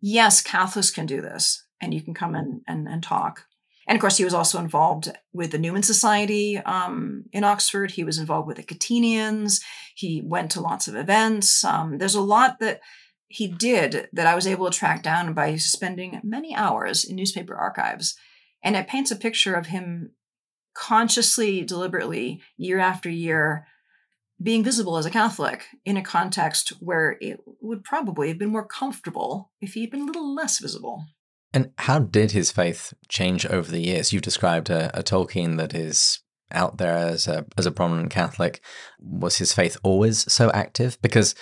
[0.00, 3.46] yes, Catholics can do this, and you can come and, and, talk.
[3.88, 7.90] And of course, he was also involved with the Newman Society um, in Oxford.
[7.90, 9.60] He was involved with the Catenians.
[9.96, 11.64] He went to lots of events.
[11.64, 12.80] Um, there's a lot that
[13.32, 17.54] he did that I was able to track down by spending many hours in newspaper
[17.56, 18.14] archives.
[18.62, 20.12] And it paints a picture of him
[20.74, 23.66] consciously, deliberately, year after year,
[24.40, 28.66] being visible as a Catholic in a context where it would probably have been more
[28.66, 31.06] comfortable if he'd been a little less visible.
[31.54, 34.12] And how did his faith change over the years?
[34.12, 38.60] You've described a, a Tolkien that is out there as a as a prominent Catholic.
[39.00, 41.00] Was his faith always so active?
[41.00, 41.34] Because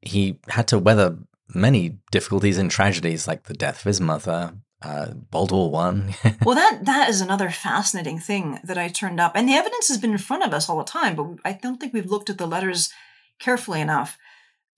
[0.00, 1.18] he had to weather
[1.54, 6.14] many difficulties and tragedies like the death of his mother, uh, World War One.
[6.44, 9.98] well, that that is another fascinating thing that I turned up, and the evidence has
[9.98, 12.38] been in front of us all the time, but I don't think we've looked at
[12.38, 12.90] the letters
[13.38, 14.18] carefully enough.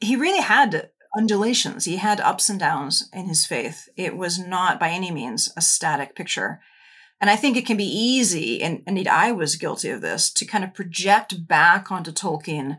[0.01, 1.85] He really had undulations.
[1.85, 3.89] He had ups and downs in his faith.
[3.97, 6.61] It was not by any means a static picture.
[7.21, 10.47] And I think it can be easy, and indeed I was guilty of this, to
[10.47, 12.79] kind of project back onto Tolkien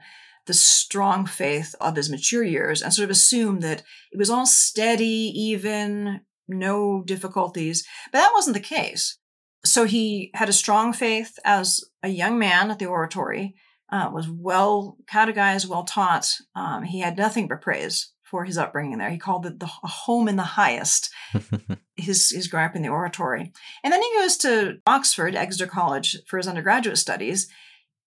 [0.52, 4.46] the strong faith of his mature years and sort of assume that it was all
[4.46, 7.88] steady, even, no difficulties.
[8.12, 9.18] But that wasn't the case.
[9.64, 13.56] So he had a strong faith as a young man at the oratory,
[13.94, 16.36] uh, was well catechized, well taught.
[16.54, 19.10] Um, he had nothing but praise for his upbringing there.
[19.10, 21.12] He called it the home in the highest,
[21.96, 23.54] his, his growing up in the oratory.
[23.86, 27.48] And then he goes to Oxford, Exeter College, for his undergraduate studies.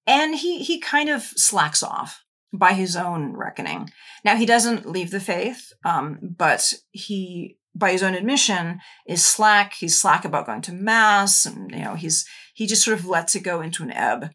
[0.07, 2.21] And he, he kind of slacks off
[2.59, 3.91] by his own reckoning.
[4.25, 9.75] Now, he doesn't leave the faith, um, but he, by his own admission, is slack.
[9.75, 13.35] He's slack about going to mass, and you know, he's he just sort of lets
[13.35, 14.31] it go into an ebb,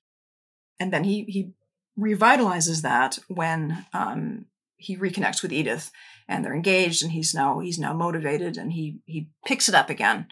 [0.79, 1.53] and then he he
[1.97, 5.91] revitalizes that when um, he reconnects with Edith,
[6.27, 9.89] and they're engaged, and he's now he's now motivated, and he he picks it up
[9.89, 10.27] again.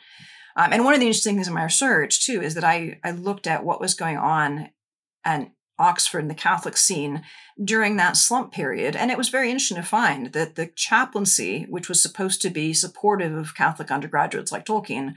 [0.57, 3.11] Um, and one of the interesting things in my research too is that I I
[3.11, 4.69] looked at what was going on
[5.23, 7.23] and Oxford and the Catholic scene
[7.63, 8.95] during that slump period.
[8.95, 12.73] And it was very interesting to find that the chaplaincy, which was supposed to be
[12.73, 15.15] supportive of Catholic undergraduates like Tolkien,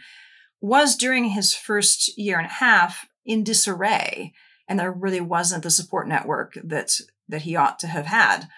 [0.61, 4.33] was during his first year and a half in disarray.
[4.68, 8.49] And there really wasn't the support network that, that he ought to have had.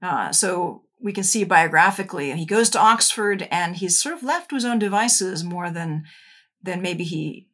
[0.00, 4.48] Uh, so we can see biographically, he goes to Oxford and he's sort of left
[4.48, 6.04] to his own devices more than,
[6.62, 7.48] than maybe he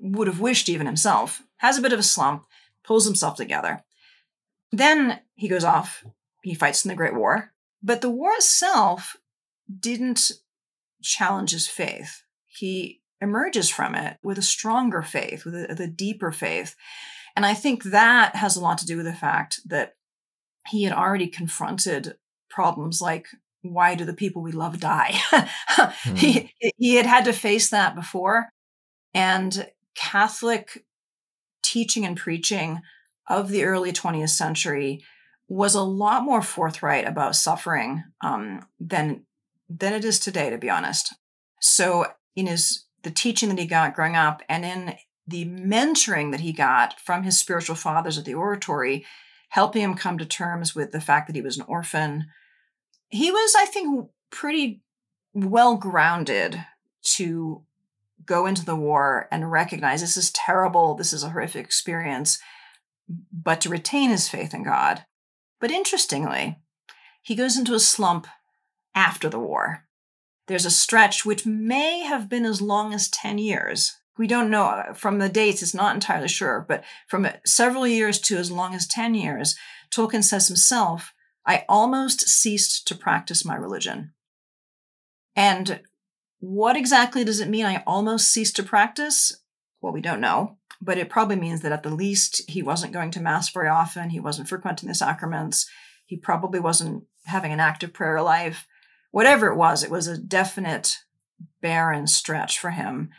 [0.00, 1.42] would have wished even himself.
[1.58, 2.46] Has a bit of a slump
[2.84, 3.82] pulls himself together.
[4.72, 6.04] Then he goes off,
[6.42, 9.16] he fights in the Great War, but the war itself
[9.78, 10.30] didn't
[11.02, 12.22] challenge his faith.
[12.46, 16.74] He emerges from it with a stronger faith, with a, with a deeper faith.
[17.36, 19.94] And I think that has a lot to do with the fact that
[20.68, 22.16] he had already confronted
[22.48, 23.28] problems like
[23.62, 25.12] why do the people we love die?
[25.12, 26.16] mm.
[26.16, 28.48] he, he had had to face that before.
[29.12, 30.84] And Catholic
[31.70, 32.80] teaching and preaching
[33.28, 35.04] of the early 20th century
[35.48, 39.24] was a lot more forthright about suffering um, than
[39.68, 41.14] than it is today, to be honest.
[41.60, 44.94] So in his the teaching that he got growing up, and in
[45.26, 49.06] the mentoring that he got from his spiritual fathers at the oratory,
[49.50, 52.26] helping him come to terms with the fact that he was an orphan,
[53.08, 54.82] he was, I think, pretty
[55.32, 56.64] well grounded
[57.02, 57.62] to
[58.30, 62.38] go into the war and recognize this is terrible, this is a horrific experience,
[63.32, 65.04] but to retain his faith in God.
[65.60, 66.56] But interestingly,
[67.20, 68.28] he goes into a slump
[68.94, 69.84] after the war.
[70.46, 73.96] There's a stretch which may have been as long as 10 years.
[74.16, 78.20] We don't know uh, from the dates, it's not entirely sure, but from several years
[78.20, 79.56] to as long as 10 years,
[79.92, 81.12] Tolkien says himself,
[81.44, 84.12] I almost ceased to practice my religion.
[85.34, 85.80] And
[86.40, 89.42] what exactly does it mean I almost ceased to practice?
[89.80, 93.10] Well, we don't know, but it probably means that at the least he wasn't going
[93.12, 95.68] to Mass very often, he wasn't frequenting the sacraments,
[96.06, 98.66] he probably wasn't having an active prayer life.
[99.10, 100.98] Whatever it was, it was a definite
[101.60, 103.10] barren stretch for him.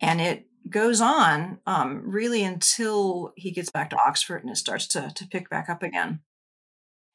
[0.00, 4.86] And it goes on um, really until he gets back to Oxford and it starts
[4.88, 6.20] to, to pick back up again.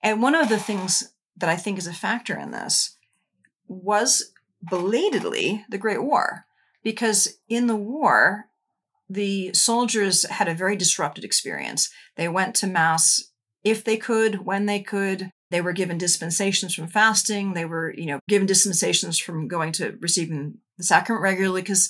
[0.02, 2.98] And one of the things that I think is a factor in this
[3.68, 6.46] was belatedly the Great War,
[6.84, 8.46] because in the war,
[9.10, 11.90] the soldiers had a very disrupted experience.
[12.16, 13.32] They went to Mass
[13.64, 15.32] if they could, when they could.
[15.52, 17.54] They were given dispensations from fasting.
[17.54, 21.90] They were, you know, given dispensations from going to receiving the sacrament regularly because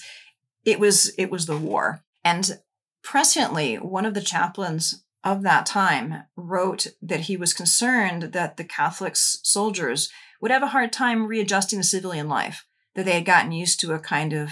[0.63, 2.01] it was it was the war.
[2.23, 2.59] And
[3.03, 8.63] presciently, one of the chaplains of that time wrote that he was concerned that the
[8.63, 10.09] Catholic soldiers
[10.41, 13.93] would have a hard time readjusting to civilian life, that they had gotten used to
[13.93, 14.51] a kind of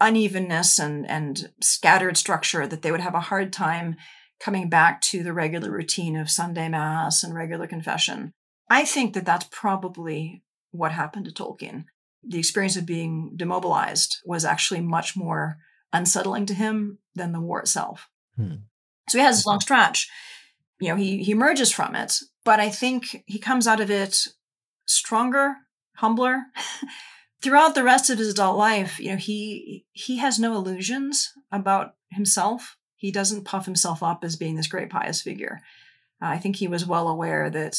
[0.00, 3.96] unevenness and, and scattered structure, that they would have a hard time
[4.40, 8.32] coming back to the regular routine of Sunday Mass and regular confession.
[8.70, 11.86] I think that that's probably what happened to Tolkien.
[12.22, 15.58] The experience of being demobilized was actually much more
[15.92, 18.08] unsettling to him than the war itself.
[18.36, 18.56] Hmm.
[19.08, 20.08] So he has this long stretch.
[20.80, 24.28] You know, he he emerges from it, but I think he comes out of it
[24.88, 25.56] stronger,
[25.96, 26.44] humbler.
[27.40, 31.94] Throughout the rest of his adult life, you know, he he has no illusions about
[32.10, 32.76] himself.
[32.96, 35.60] He doesn't puff himself up as being this great pious figure.
[36.20, 37.78] Uh, I think he was well aware that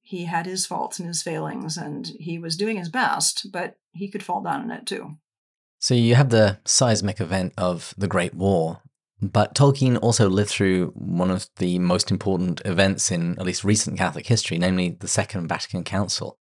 [0.00, 4.08] he had his faults and his failings, and he was doing his best, but he
[4.08, 5.16] could fall down in it too.
[5.80, 8.80] So you have the seismic event of the Great War,
[9.20, 13.98] but Tolkien also lived through one of the most important events in at least recent
[13.98, 16.38] Catholic history, namely the Second Vatican Council.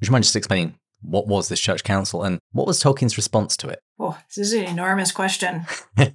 [0.00, 3.56] Would you mind just explaining what was this church council and what was Tolkien's response
[3.58, 3.80] to it?
[3.98, 5.66] Oh, this is an enormous question.
[5.96, 6.06] well,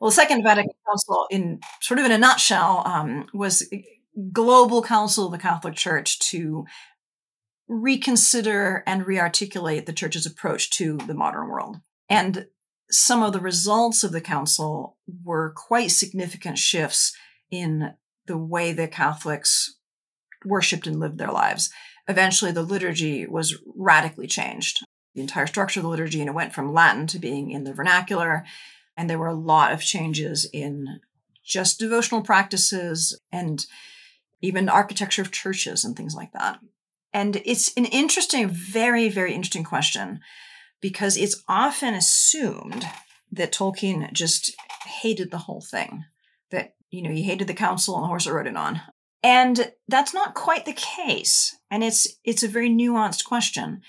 [0.00, 3.68] the Second Vatican Council, in sort of in a nutshell, um, was
[4.32, 6.64] global council of the Catholic Church to
[7.68, 11.78] reconsider and rearticulate the church's approach to the modern world.
[12.08, 12.46] And
[12.90, 17.14] some of the results of the council were quite significant shifts
[17.50, 17.94] in
[18.26, 19.76] the way that Catholics
[20.44, 21.70] worshipped and lived their lives.
[22.08, 24.84] Eventually, the liturgy was radically changed.
[25.14, 27.74] The entire structure of the liturgy, and it went from Latin to being in the
[27.74, 28.44] vernacular.
[28.96, 31.00] And there were a lot of changes in
[31.44, 33.64] just devotional practices and
[34.40, 36.60] even architecture of churches and things like that.
[37.12, 40.20] And it's an interesting, very, very interesting question
[40.80, 42.86] because it's often assumed
[43.32, 44.54] that Tolkien just
[44.86, 46.04] hated the whole thing,
[46.50, 48.80] that, you know, he hated the council and the horse that rode it on.
[49.22, 51.56] And that's not quite the case.
[51.70, 53.82] And it's it's a very nuanced question.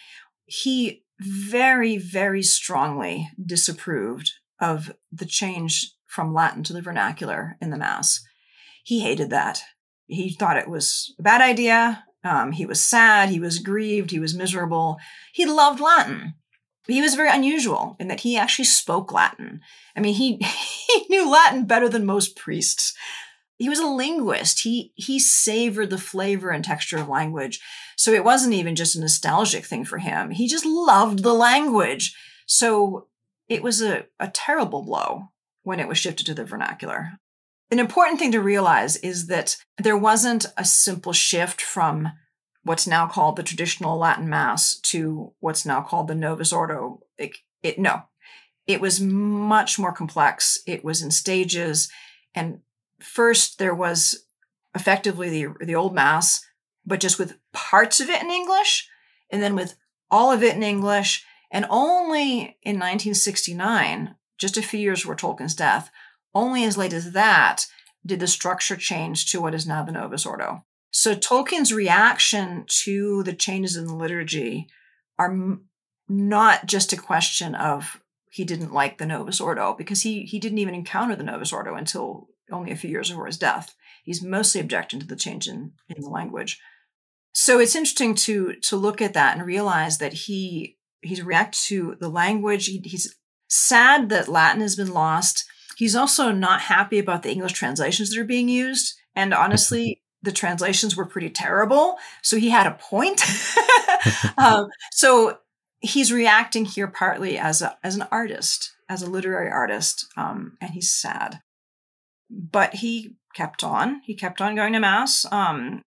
[0.46, 7.78] He very, very strongly disapproved of the change from Latin to the vernacular in the
[7.78, 8.22] Mass.
[8.84, 9.62] He hated that.
[10.08, 12.04] He thought it was a bad idea.
[12.24, 13.30] Um, he was sad.
[13.30, 14.12] He was grieved.
[14.12, 14.98] He was miserable.
[15.34, 16.34] He loved Latin.
[16.88, 19.62] He was very unusual in that he actually spoke Latin.
[19.96, 20.38] I mean, he,
[20.88, 22.94] he knew Latin better than most priests.
[23.60, 24.62] He was a linguist.
[24.62, 27.60] He, he savored the flavor and texture of language.
[27.98, 30.32] So it wasn't even just a nostalgic thing for him.
[30.32, 32.16] He just loved the language.
[32.48, 33.10] So
[33.50, 35.26] it was a, a terrible blow
[35.64, 37.20] when it was shifted to the vernacular.
[37.70, 42.14] An important thing to realize is that there wasn't a simple shift from
[42.64, 47.02] what's now called the traditional Latin Mass to what's now called the Novus Ordo.
[47.18, 48.04] It, it, no,
[48.66, 50.60] it was much more complex.
[50.66, 51.90] It was in stages,
[52.34, 52.60] and
[53.00, 54.26] first there was
[54.76, 56.46] effectively the the old Mass,
[56.86, 58.88] but just with parts of it in English,
[59.30, 59.76] and then with
[60.12, 61.26] all of it in English.
[61.52, 65.90] And only in 1969, just a few years before Tolkien's death,
[66.36, 67.66] only as late as that
[68.06, 70.64] did the structure change to what is now the Novus Ordo.
[70.92, 74.68] So Tolkien's reaction to the changes in the liturgy
[75.18, 75.66] are m-
[76.08, 80.60] not just a question of he didn't like the Novus Ordo because he he didn't
[80.60, 83.76] even encounter the Novus Ordo until only a few years before his death.
[84.04, 86.60] He's mostly objecting to the change in, in the language.
[87.34, 91.96] So it's interesting to to look at that and realize that he he's reacted to
[92.00, 92.66] the language.
[92.66, 93.16] He, he's
[93.48, 95.46] sad that Latin has been lost.
[95.78, 98.96] He's also not happy about the English translations that are being used.
[99.16, 101.98] And honestly, the translations were pretty terrible.
[102.22, 103.22] So he had a point.
[104.38, 105.38] um, so
[105.80, 110.72] he's reacting here partly as a, as an artist, as a literary artist, um, and
[110.72, 111.42] he's sad.
[112.30, 114.02] But he kept on.
[114.06, 115.26] He kept on going to mass.
[115.32, 115.82] Um,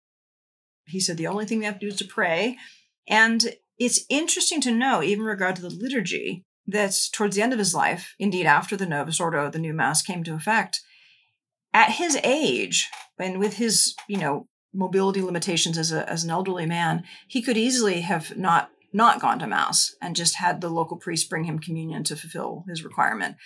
[0.86, 2.56] he said the only thing we have to do is to pray.
[3.08, 7.58] And it's interesting to know, even regard to the liturgy, that towards the end of
[7.58, 10.80] his life, indeed after the Novus Ordo, the new mass came to effect,
[11.74, 16.66] at his age and with his, you know, mobility limitations as a as an elderly
[16.66, 20.96] man, he could easily have not not gone to mass and just had the local
[20.96, 23.36] priest bring him communion to fulfill his requirement.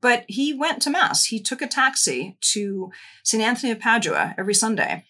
[0.00, 1.26] But he went to mass.
[1.26, 2.90] He took a taxi to
[3.24, 3.42] St.
[3.42, 5.04] Anthony of Padua every Sunday.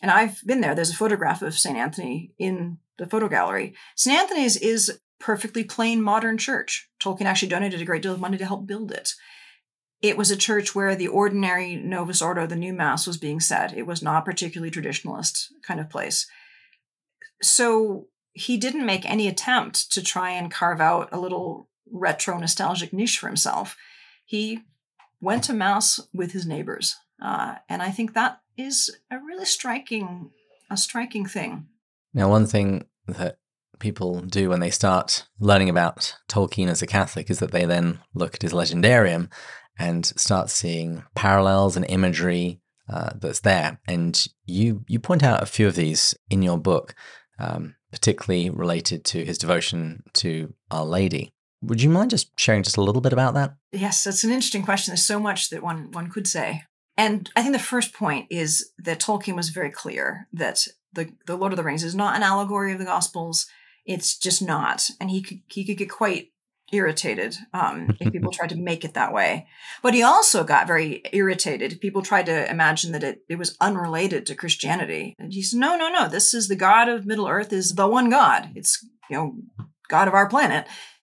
[0.00, 0.74] And I've been there.
[0.74, 1.76] There's a photograph of St.
[1.76, 3.74] Anthony in the photo gallery.
[3.96, 4.16] St.
[4.16, 6.88] Anthony's is perfectly plain modern church.
[7.00, 9.14] Tolkien actually donated a great deal of money to help build it.
[10.00, 13.74] It was a church where the ordinary Novus Ordo, the new Mass, was being said.
[13.76, 16.26] It was not particularly traditionalist kind of place.
[17.42, 22.92] So he didn't make any attempt to try and carve out a little retro nostalgic
[22.92, 23.76] niche for himself.
[24.28, 24.60] He
[25.22, 26.96] went to Mass with his neighbors.
[27.20, 30.30] Uh, and I think that is a really striking,
[30.70, 31.68] a striking thing.
[32.12, 33.38] Now, one thing that
[33.78, 38.00] people do when they start learning about Tolkien as a Catholic is that they then
[38.12, 39.32] look at his legendarium
[39.78, 42.60] and start seeing parallels and imagery
[42.92, 43.80] uh, that's there.
[43.88, 46.94] And you you point out a few of these in your book,
[47.38, 51.32] um, particularly related to his devotion to Our Lady.
[51.62, 53.54] Would you mind just sharing just a little bit about that?
[53.72, 54.92] Yes, that's an interesting question.
[54.92, 56.62] There's so much that one one could say.
[56.96, 61.36] And I think the first point is that Tolkien was very clear that the, the
[61.36, 63.46] Lord of the Rings is not an allegory of the Gospels.
[63.86, 64.90] It's just not.
[65.00, 66.32] And he could, he could get quite
[66.72, 69.46] irritated um, if people tried to make it that way.
[69.80, 71.72] But he also got very irritated.
[71.72, 75.14] if People tried to imagine that it, it was unrelated to Christianity.
[75.20, 76.08] And he said, no, no, no.
[76.08, 78.50] This is the God of Middle Earth is the one God.
[78.56, 79.36] It's, you know,
[79.88, 80.66] God of our planet.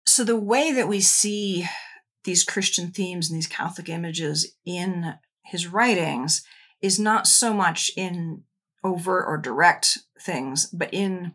[0.07, 1.67] So the way that we see
[2.25, 6.43] these Christian themes and these Catholic images in his writings
[6.81, 8.43] is not so much in
[8.85, 11.33] overt or direct things, but in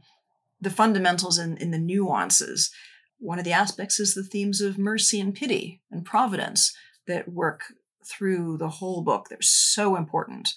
[0.59, 2.72] the fundamentals and in the nuances.
[3.19, 6.74] One of the aspects is the themes of mercy and pity and providence
[7.07, 7.74] that work
[8.05, 9.28] through the whole book.
[9.30, 10.49] They're so important.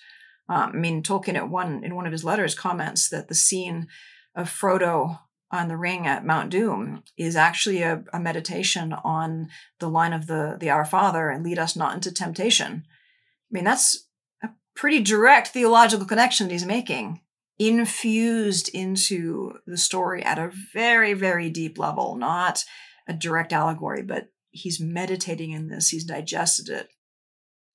[0.48, 3.86] Um, I mean, Tolkien at one in one of his letters comments that the scene
[4.34, 5.20] of Frodo
[5.55, 9.48] on the ring at Mount Doom is actually a, a meditation on
[9.78, 12.84] the line of the the Our Father and lead us not into temptation.
[12.86, 14.07] I mean, that's
[14.42, 17.20] a pretty direct theological connection that he's making,
[17.59, 22.64] infused into the story at a very, very deep level, not
[23.07, 26.88] a direct allegory, but he's meditating in this, he's digested it.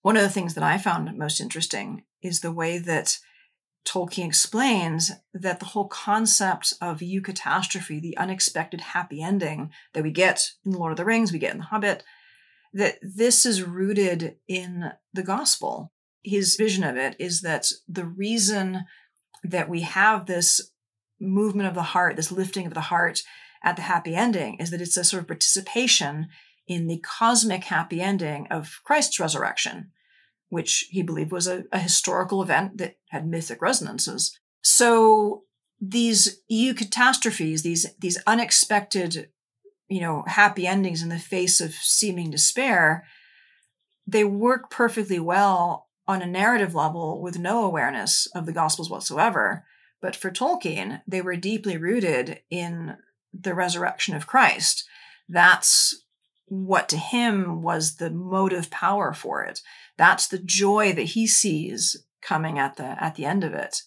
[0.01, 3.17] One of the things that I found most interesting is the way that
[3.85, 10.51] Tolkien explains that the whole concept of eucatastrophe, the unexpected happy ending that we get
[10.65, 12.03] in The Lord of the Rings, we get in The Hobbit,
[12.73, 15.91] that this is rooted in the gospel.
[16.23, 18.85] His vision of it is that the reason
[19.43, 20.71] that we have this
[21.19, 23.23] movement of the heart, this lifting of the heart
[23.63, 26.27] at the happy ending, is that it's a sort of participation
[26.67, 29.91] in the cosmic happy ending of Christ's resurrection,
[30.49, 34.37] which he believed was a, a historical event that had mythic resonances.
[34.61, 35.43] So
[35.79, 39.29] these eucatastrophes, these these unexpected
[39.89, 43.05] you know, happy endings in the face of seeming despair,
[44.07, 49.65] they work perfectly well on a narrative level with no awareness of the Gospels whatsoever.
[50.01, 52.97] But for Tolkien, they were deeply rooted in
[53.33, 54.87] the resurrection of Christ.
[55.27, 56.05] That's
[56.49, 59.61] what to him was the motive power for it.
[59.97, 63.83] That's the joy that he sees coming at the at the end of it.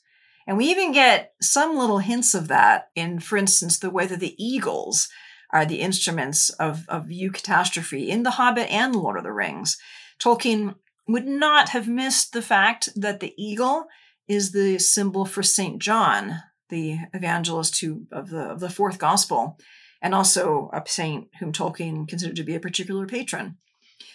[0.46, 4.20] And we even get some little hints of that in, for instance, the way that
[4.20, 5.08] the eagles
[5.52, 9.76] are the instruments of, of eucatastrophe in The Hobbit and Lord of the Rings.
[10.18, 10.74] Tolkien
[11.06, 13.86] would not have missed the fact that the eagle
[14.26, 15.80] is the symbol for St.
[15.80, 19.58] John, the evangelist who, of, the, of the fourth gospel,
[20.02, 23.56] and also a saint whom Tolkien considered to be a particular patron.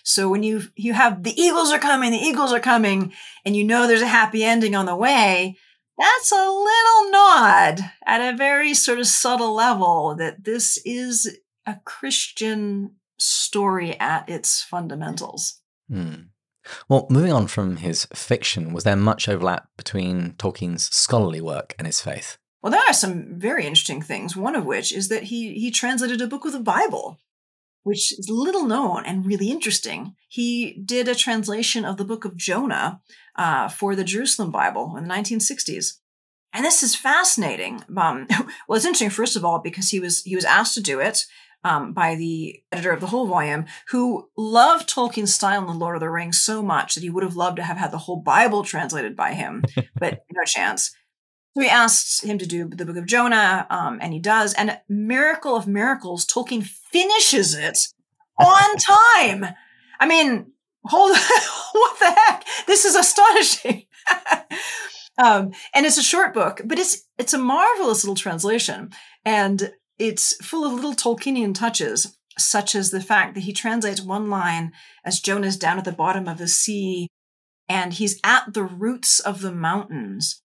[0.03, 3.13] So when you you have the eagles are coming, the eagles are coming,
[3.45, 5.57] and you know there's a happy ending on the way,
[5.97, 11.79] that's a little nod at a very sort of subtle level that this is a
[11.85, 15.59] Christian story at its fundamentals.
[15.89, 16.27] Hmm.
[16.87, 21.87] Well, moving on from his fiction, was there much overlap between Tolkien's scholarly work and
[21.87, 22.37] his faith?
[22.67, 24.35] Well, there are some very interesting things.
[24.35, 27.17] One of which is that he he translated a book of the Bible,
[27.83, 30.15] which is little known and really interesting.
[30.27, 32.99] He did a translation of the book of Jonah
[33.37, 35.99] uh, for the Jerusalem Bible in the 1960s.
[36.51, 37.85] And this is fascinating.
[37.95, 38.27] Um,
[38.67, 41.19] well, it's interesting, first of all, because he was he was asked to do it
[41.63, 45.95] um, by the editor of the whole volume, who loved Tolkien's style in The Lord
[45.95, 48.19] of the Rings so much that he would have loved to have had the whole
[48.21, 49.63] Bible translated by him,
[49.97, 50.91] but no chance.
[51.55, 54.53] So he asks him to do the book of Jonah, um, and he does.
[54.53, 57.79] And miracle of miracles, Tolkien finishes it
[58.39, 59.55] on time.
[59.99, 60.51] I mean,
[60.85, 61.17] hold
[61.71, 62.45] what the heck?
[62.67, 63.85] This is astonishing.
[65.17, 68.91] um, and it's a short book, but it's it's a marvelous little translation,
[69.25, 74.29] and it's full of little Tolkienian touches, such as the fact that he translates one
[74.29, 74.71] line
[75.03, 77.07] as Jonah's down at the bottom of the sea,
[77.67, 80.41] and he's at the roots of the mountains.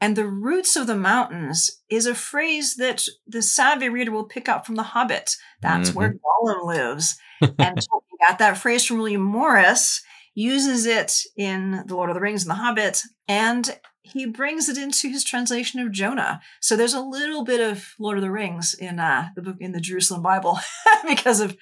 [0.00, 4.48] And the roots of the mountains is a phrase that the savvy reader will pick
[4.48, 5.36] up from The Hobbit.
[5.62, 5.98] That's mm-hmm.
[5.98, 7.16] where Gollum lives.
[7.58, 7.78] and
[8.26, 10.02] got that phrase from William Morris,
[10.34, 14.78] uses it in The Lord of the Rings and The Hobbit, and he brings it
[14.78, 16.40] into his translation of Jonah.
[16.60, 19.72] So there's a little bit of Lord of the Rings in uh, the book in
[19.72, 20.58] the Jerusalem Bible
[21.08, 21.56] because of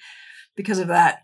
[0.55, 1.23] because of that.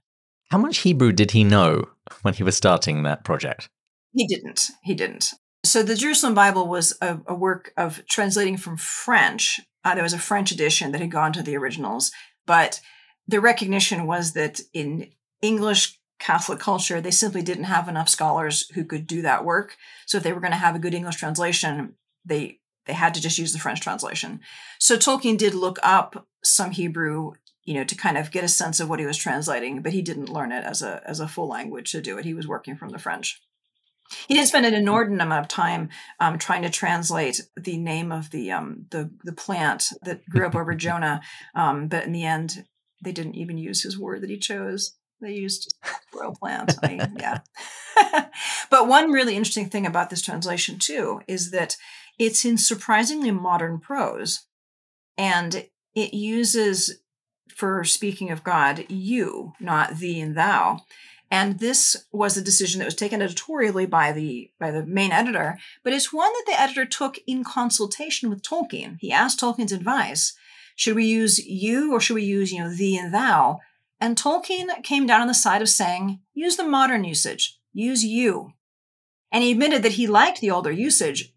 [0.50, 1.90] How much Hebrew did he know
[2.24, 3.70] when he was starting that project?
[4.14, 4.70] He didn't.
[4.84, 5.32] He didn't.
[5.64, 9.60] So the Jerusalem Bible was a, a work of translating from French.
[9.84, 12.12] Uh, there was a French edition that had gone to the originals,
[12.46, 12.82] but
[13.28, 18.86] the recognition was that in English Catholic culture, they simply didn't have enough scholars who
[18.86, 19.76] could do that work.
[20.06, 21.96] So if they were going to have a good English translation,
[22.26, 24.40] they they had to just use the French translation.
[24.80, 27.34] So Tolkien did look up some Hebrew,
[27.64, 30.02] you know, to kind of get a sense of what he was translating, but he
[30.02, 32.26] didn't learn it as a as a full language to do it.
[32.26, 33.42] He was working from the French.
[34.28, 35.90] He did spend an inordinate amount of time
[36.20, 40.56] um, trying to translate the name of the um, the the plant that grew up
[40.56, 41.22] over Jonah,
[41.56, 42.66] um, but in the end,
[43.04, 44.96] they didn't even use his word that he chose.
[45.22, 45.74] They used
[46.14, 46.76] royal plant.
[46.84, 47.40] I, mean, yeah.
[48.70, 51.78] but one really interesting thing about this translation too is that
[52.18, 54.46] it's in surprisingly modern prose,
[55.18, 57.00] and it uses
[57.56, 60.80] for speaking of God, you, not thee and thou.
[61.32, 65.58] And this was a decision that was taken editorially by the by the main editor,
[65.82, 68.98] but it's one that the editor took in consultation with Tolkien.
[69.00, 70.34] He asked Tolkien's advice:
[70.76, 73.62] should we use you or should we use, you know, thee and thou?
[74.00, 78.54] And Tolkien came down on the side of saying, use the modern usage, use you.
[79.32, 81.34] And he admitted that he liked the older usage,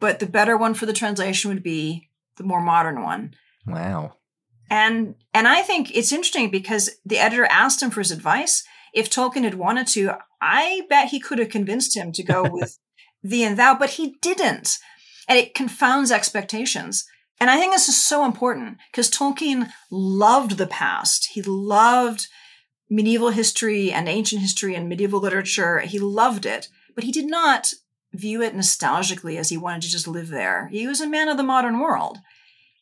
[0.00, 3.34] but the better one for the translation would be the more modern one.
[3.66, 4.14] Wow.
[4.70, 8.64] And and I think it's interesting because the editor asked him for his advice.
[8.96, 12.78] If Tolkien had wanted to, I bet he could have convinced him to go with
[13.22, 14.78] thee and thou, but he didn't.
[15.28, 17.04] And it confounds expectations.
[17.38, 21.28] And I think this is so important because Tolkien loved the past.
[21.32, 22.28] He loved
[22.88, 25.80] medieval history and ancient history and medieval literature.
[25.80, 27.74] He loved it, but he did not
[28.14, 30.68] view it nostalgically as he wanted to just live there.
[30.68, 32.18] He was a man of the modern world.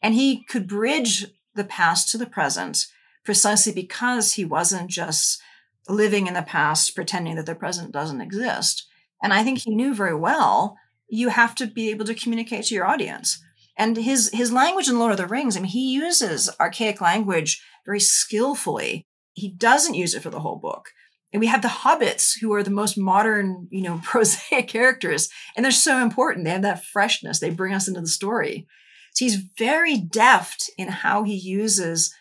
[0.00, 2.86] And he could bridge the past to the present
[3.24, 5.40] precisely because he wasn't just
[5.88, 8.86] living in the past, pretending that the present doesn't exist.
[9.22, 10.76] And I think he knew very well
[11.08, 13.42] you have to be able to communicate to your audience.
[13.76, 17.62] And his his language in Lord of the Rings, I mean, he uses archaic language
[17.84, 19.06] very skillfully.
[19.32, 20.90] He doesn't use it for the whole book.
[21.32, 25.64] And we have the hobbits, who are the most modern, you know, prosaic characters, and
[25.64, 26.44] they're so important.
[26.44, 27.40] They have that freshness.
[27.40, 28.66] They bring us into the story.
[29.14, 32.14] So he's very deft in how he uses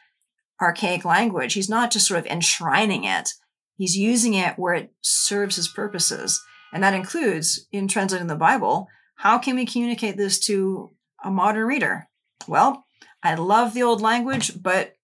[0.61, 1.53] archaic language.
[1.53, 3.29] He's not just sort of enshrining it.
[3.75, 6.41] He's using it where it serves his purposes.
[6.71, 10.91] And that includes in translating the Bible, how can we communicate this to
[11.23, 12.07] a modern reader?
[12.47, 12.85] Well,
[13.21, 14.95] I love the old language, but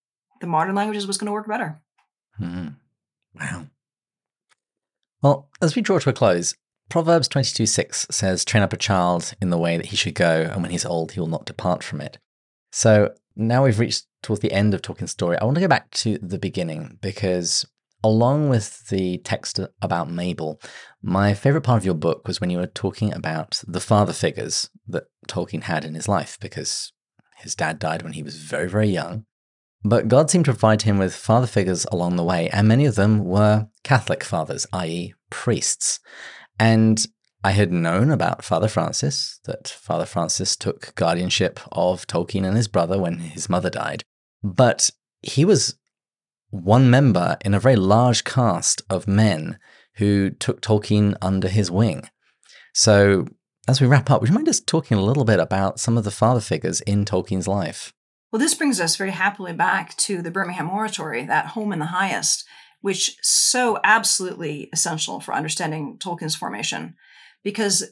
[0.41, 1.81] the modern language is what's going to work better.
[2.39, 2.69] Mm-hmm.
[3.39, 3.65] Wow.
[5.21, 6.55] Well, as we draw to a close,
[6.89, 10.49] Proverbs 22 6 says, Train up a child in the way that he should go,
[10.51, 12.17] and when he's old, he will not depart from it.
[12.71, 15.37] So now we've reached towards the end of Tolkien's story.
[15.37, 17.65] I want to go back to the beginning because,
[18.03, 20.61] along with the text about Mabel,
[21.01, 24.69] my favorite part of your book was when you were talking about the father figures
[24.87, 26.93] that Tolkien had in his life because
[27.37, 29.25] his dad died when he was very, very young.
[29.83, 32.95] But God seemed to provide him with father figures along the way, and many of
[32.95, 36.01] them were Catholic fathers, i.e., priests.
[36.59, 37.05] And
[37.43, 42.67] I had known about Father Francis, that Father Francis took guardianship of Tolkien and his
[42.67, 44.03] brother when his mother died.
[44.43, 44.89] But
[45.21, 45.78] he was
[46.49, 49.59] one member in a very large cast of men
[49.95, 52.09] who took Tolkien under his wing.
[52.73, 53.27] So
[53.67, 56.03] as we wrap up, would you mind just talking a little bit about some of
[56.03, 57.93] the father figures in Tolkien's life?
[58.31, 61.85] Well, this brings us very happily back to the Birmingham Oratory, that home in the
[61.85, 62.45] highest,
[62.81, 66.95] which so absolutely essential for understanding Tolkien's formation,
[67.43, 67.83] because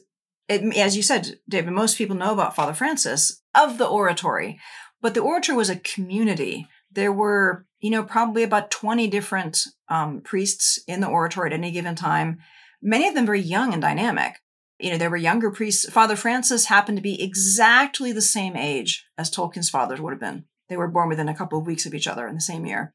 [0.48, 4.58] it, as you said, David, most people know about Father Francis of the Oratory,
[5.00, 6.66] but the Oratory was a community.
[6.90, 11.70] There were, you know, probably about 20 different um, priests in the Oratory at any
[11.70, 12.38] given time,
[12.82, 14.36] many of them very young and dynamic.
[14.78, 15.88] You know, there were younger priests.
[15.90, 20.44] Father Francis happened to be exactly the same age as Tolkien's fathers would have been.
[20.68, 22.94] They were born within a couple of weeks of each other in the same year.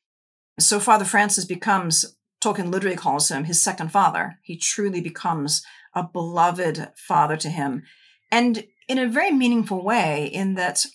[0.59, 4.39] So Father Francis becomes, Tolkien literally calls him his second father.
[4.43, 5.63] He truly becomes
[5.93, 7.83] a beloved father to him.
[8.31, 10.85] And in a very meaningful way, in that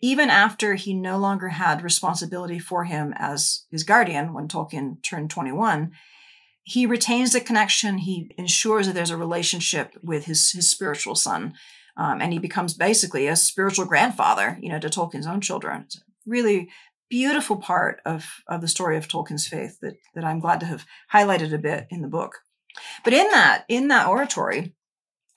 [0.00, 5.30] even after he no longer had responsibility for him as his guardian when Tolkien turned
[5.30, 5.92] 21,
[6.62, 7.98] he retains the connection.
[7.98, 11.54] He ensures that there's a relationship with his, his spiritual son.
[11.96, 15.82] Um, and he becomes basically a spiritual grandfather, you know, to Tolkien's own children.
[15.86, 16.68] It's a really
[17.08, 20.84] beautiful part of, of the story of Tolkien's faith that, that I'm glad to have
[21.12, 22.40] highlighted a bit in the book.
[23.04, 24.74] But in that, in that oratory,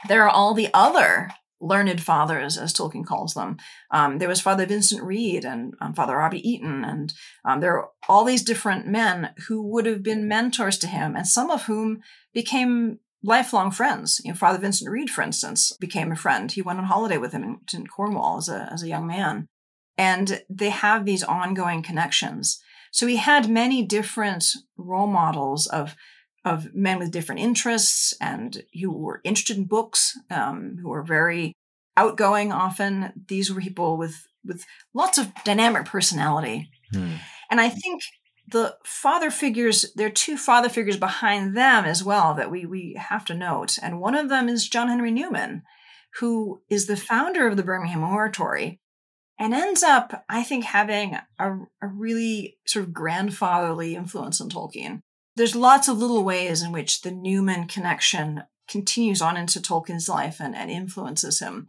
[0.08, 1.30] there are all the other
[1.62, 3.58] learned fathers, as Tolkien calls them.
[3.92, 7.14] Um, there was Father Vincent Reade and um, Father Robbie Eaton, and
[7.46, 11.28] um, there are all these different men who would have been mentors to him, and
[11.28, 12.02] some of whom
[12.34, 14.22] became lifelong friends.
[14.24, 16.52] You know, Father Vincent Reade, for instance, became a friend.
[16.52, 19.48] He went on holiday with him in, in Cornwall as a, as a young man.
[19.98, 22.62] And they have these ongoing connections.
[22.92, 24.46] So he had many different
[24.78, 25.96] role models of
[26.46, 31.54] of men with different interests and who were interested in books, um, who were very
[31.98, 32.52] outgoing.
[32.52, 36.70] Often, these were people with with lots of dynamic personality.
[36.94, 37.16] Hmm.
[37.52, 38.04] And I think
[38.48, 42.96] the father figures, there are two father figures behind them as well that we we
[42.98, 43.78] have to note.
[43.82, 45.64] And one of them is John Henry Newman,
[46.20, 48.80] who is the founder of the Birmingham Oratory
[49.40, 55.02] and ends up, I think, having a, a really sort of grandfatherly influence on Tolkien
[55.40, 60.42] there's lots of little ways in which the Newman connection continues on into Tolkien's life
[60.42, 61.68] and, and influences him.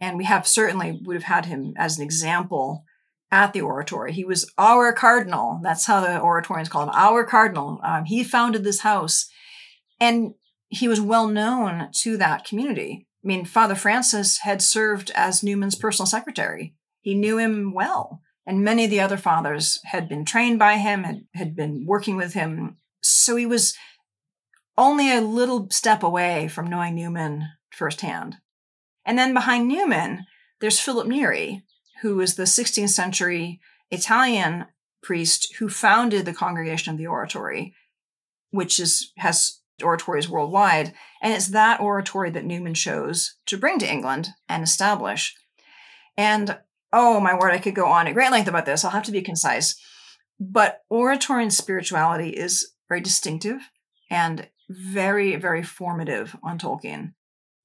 [0.00, 2.84] And we have certainly would have had him as an example
[3.30, 4.12] at the oratory.
[4.12, 5.60] He was our cardinal.
[5.62, 7.80] That's how the oratorians call him, our cardinal.
[7.84, 9.28] Um, he founded this house,
[10.00, 10.34] and
[10.68, 13.06] he was well known to that community.
[13.24, 16.74] I mean, Father Francis had served as Newman's personal secretary.
[17.00, 18.22] He knew him well.
[18.46, 22.16] And many of the other fathers had been trained by him, had, had been working
[22.16, 22.76] with him.
[23.02, 23.74] So he was
[24.76, 28.36] only a little step away from knowing Newman firsthand.
[29.04, 30.26] And then behind Newman,
[30.60, 31.62] there's Philip Neri,
[32.02, 34.66] who was the 16th century Italian
[35.02, 37.74] priest who founded the Congregation of the Oratory,
[38.50, 40.92] which is has oratories worldwide.
[41.20, 45.34] And it's that oratory that Newman chose to bring to England and establish.
[46.16, 46.58] And
[46.92, 48.84] oh my word, I could go on at great length about this.
[48.84, 49.76] I'll have to be concise.
[50.38, 53.60] But oratory and spirituality is very distinctive
[54.10, 57.14] and very, very formative on Tolkien.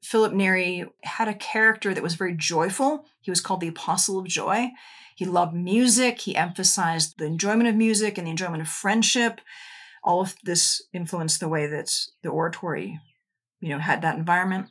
[0.04, 3.06] Philip Neri had a character that was very joyful.
[3.20, 4.70] He was called the Apostle of Joy.
[5.16, 6.22] He loved music.
[6.22, 9.42] He emphasized the enjoyment of music and the enjoyment of friendship.
[10.04, 13.00] All of this influenced the way that the oratory,
[13.60, 14.70] you know, had that environment.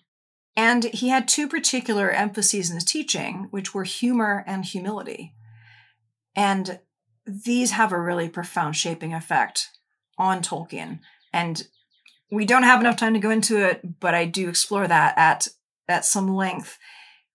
[0.57, 5.34] And he had two particular emphases in his teaching, which were humor and humility.
[6.34, 6.80] And
[7.26, 9.68] these have a really profound shaping effect
[10.16, 11.00] on Tolkien.
[11.32, 11.66] And
[12.30, 15.48] we don't have enough time to go into it, but I do explore that at
[15.88, 16.78] at some length.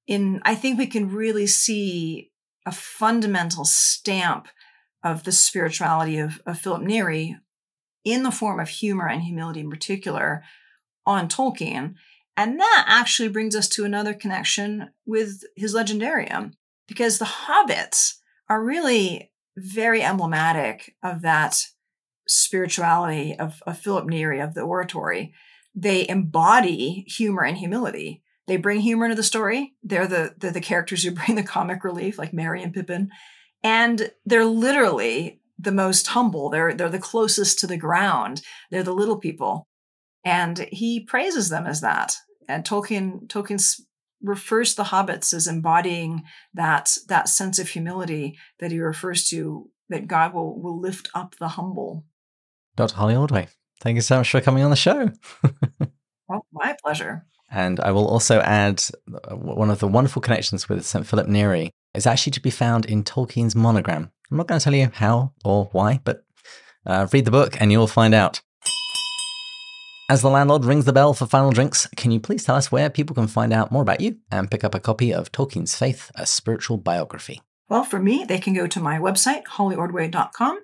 [0.08, 2.32] In I think we can really see
[2.66, 4.48] a fundamental stamp
[5.04, 7.38] of the spirituality of, of Philip Neri
[8.04, 10.44] in the form of humor and humility in particular
[11.06, 11.96] on Tolkien.
[12.38, 16.54] And that actually brings us to another connection with his legendarium,
[16.88, 18.16] because the hobbits
[18.50, 21.66] are really very emblematic of that
[22.28, 25.34] spirituality of, of Philip Neri, of the oratory.
[25.76, 28.24] They embody humor and humility.
[28.48, 29.74] They bring humor into the story.
[29.84, 33.10] They're the, they're the characters who bring the comic relief, like Merry and Pippin.
[33.64, 36.50] And they're literally the most humble.
[36.50, 38.42] They're, they're the closest to the ground.
[38.72, 39.68] They're the little people
[40.24, 42.16] and he praises them as that.
[42.48, 43.82] And Tolkien Tolkien
[44.22, 49.70] refers to the hobbits as embodying that that sense of humility that he refers to
[49.90, 52.06] that God will will lift up the humble.
[52.76, 52.96] Dr.
[52.96, 53.48] Holly Ordway,
[53.82, 55.12] thank you so much for coming on the show.
[56.32, 57.26] oh, my pleasure.
[57.52, 58.82] And I will also add
[59.14, 61.06] uh, one of the wonderful connections with St.
[61.06, 64.10] Philip Neri is actually to be found in Tolkien's monogram.
[64.32, 66.24] I'm not going to tell you how or why, but
[66.86, 68.42] uh, read the book and you'll find out.
[70.12, 72.90] As the landlord rings the bell for final drinks, can you please tell us where
[72.90, 76.12] people can find out more about you and pick up a copy of Tolkien's Faith,
[76.16, 77.42] a spiritual biography?
[77.70, 80.60] Well, for me, they can go to my website, hollyordway.com,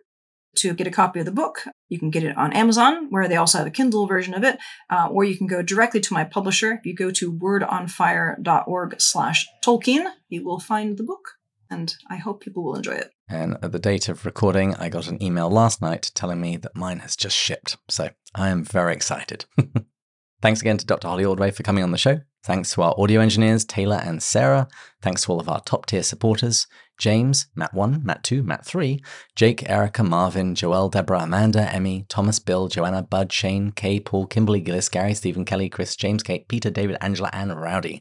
[0.58, 1.64] to get a copy of the book.
[1.88, 4.60] You can get it on Amazon, where they also have a Kindle version of it,
[4.90, 6.74] uh, or you can go directly to my publisher.
[6.74, 11.36] If you go to wordonfire.org slash Tolkien, you will find the book,
[11.70, 13.14] and I hope people will enjoy it.
[13.30, 16.76] And at the date of recording, I got an email last night telling me that
[16.76, 17.78] mine has just shipped.
[17.90, 19.46] So I am very excited.
[20.42, 21.08] Thanks again to Dr.
[21.08, 22.22] Holly Ordway for coming on the show.
[22.44, 24.68] Thanks to our audio engineers, Taylor and Sarah.
[25.02, 26.68] Thanks to all of our top tier supporters
[26.98, 29.04] James, Matt1, Matt2, Matt3,
[29.36, 34.62] Jake, Erica, Marvin, Joelle, Deborah, Amanda, Emmy, Thomas, Bill, Joanna, Bud, Shane, Kay, Paul, Kimberly,
[34.62, 38.00] Gillis, Gary, Stephen, Kelly, Chris, James, Kate, Peter, David, Angela, and Rowdy.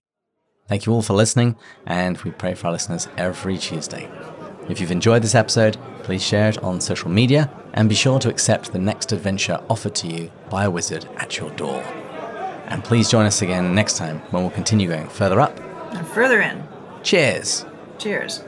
[0.69, 4.09] Thank you all for listening, and we pray for our listeners every Tuesday.
[4.69, 8.29] If you've enjoyed this episode, please share it on social media and be sure to
[8.29, 11.83] accept the next adventure offered to you by a wizard at your door.
[12.67, 15.59] And please join us again next time when we'll continue going further up
[15.93, 16.67] and further in.
[17.03, 17.65] Cheers!
[17.99, 18.43] Cheers.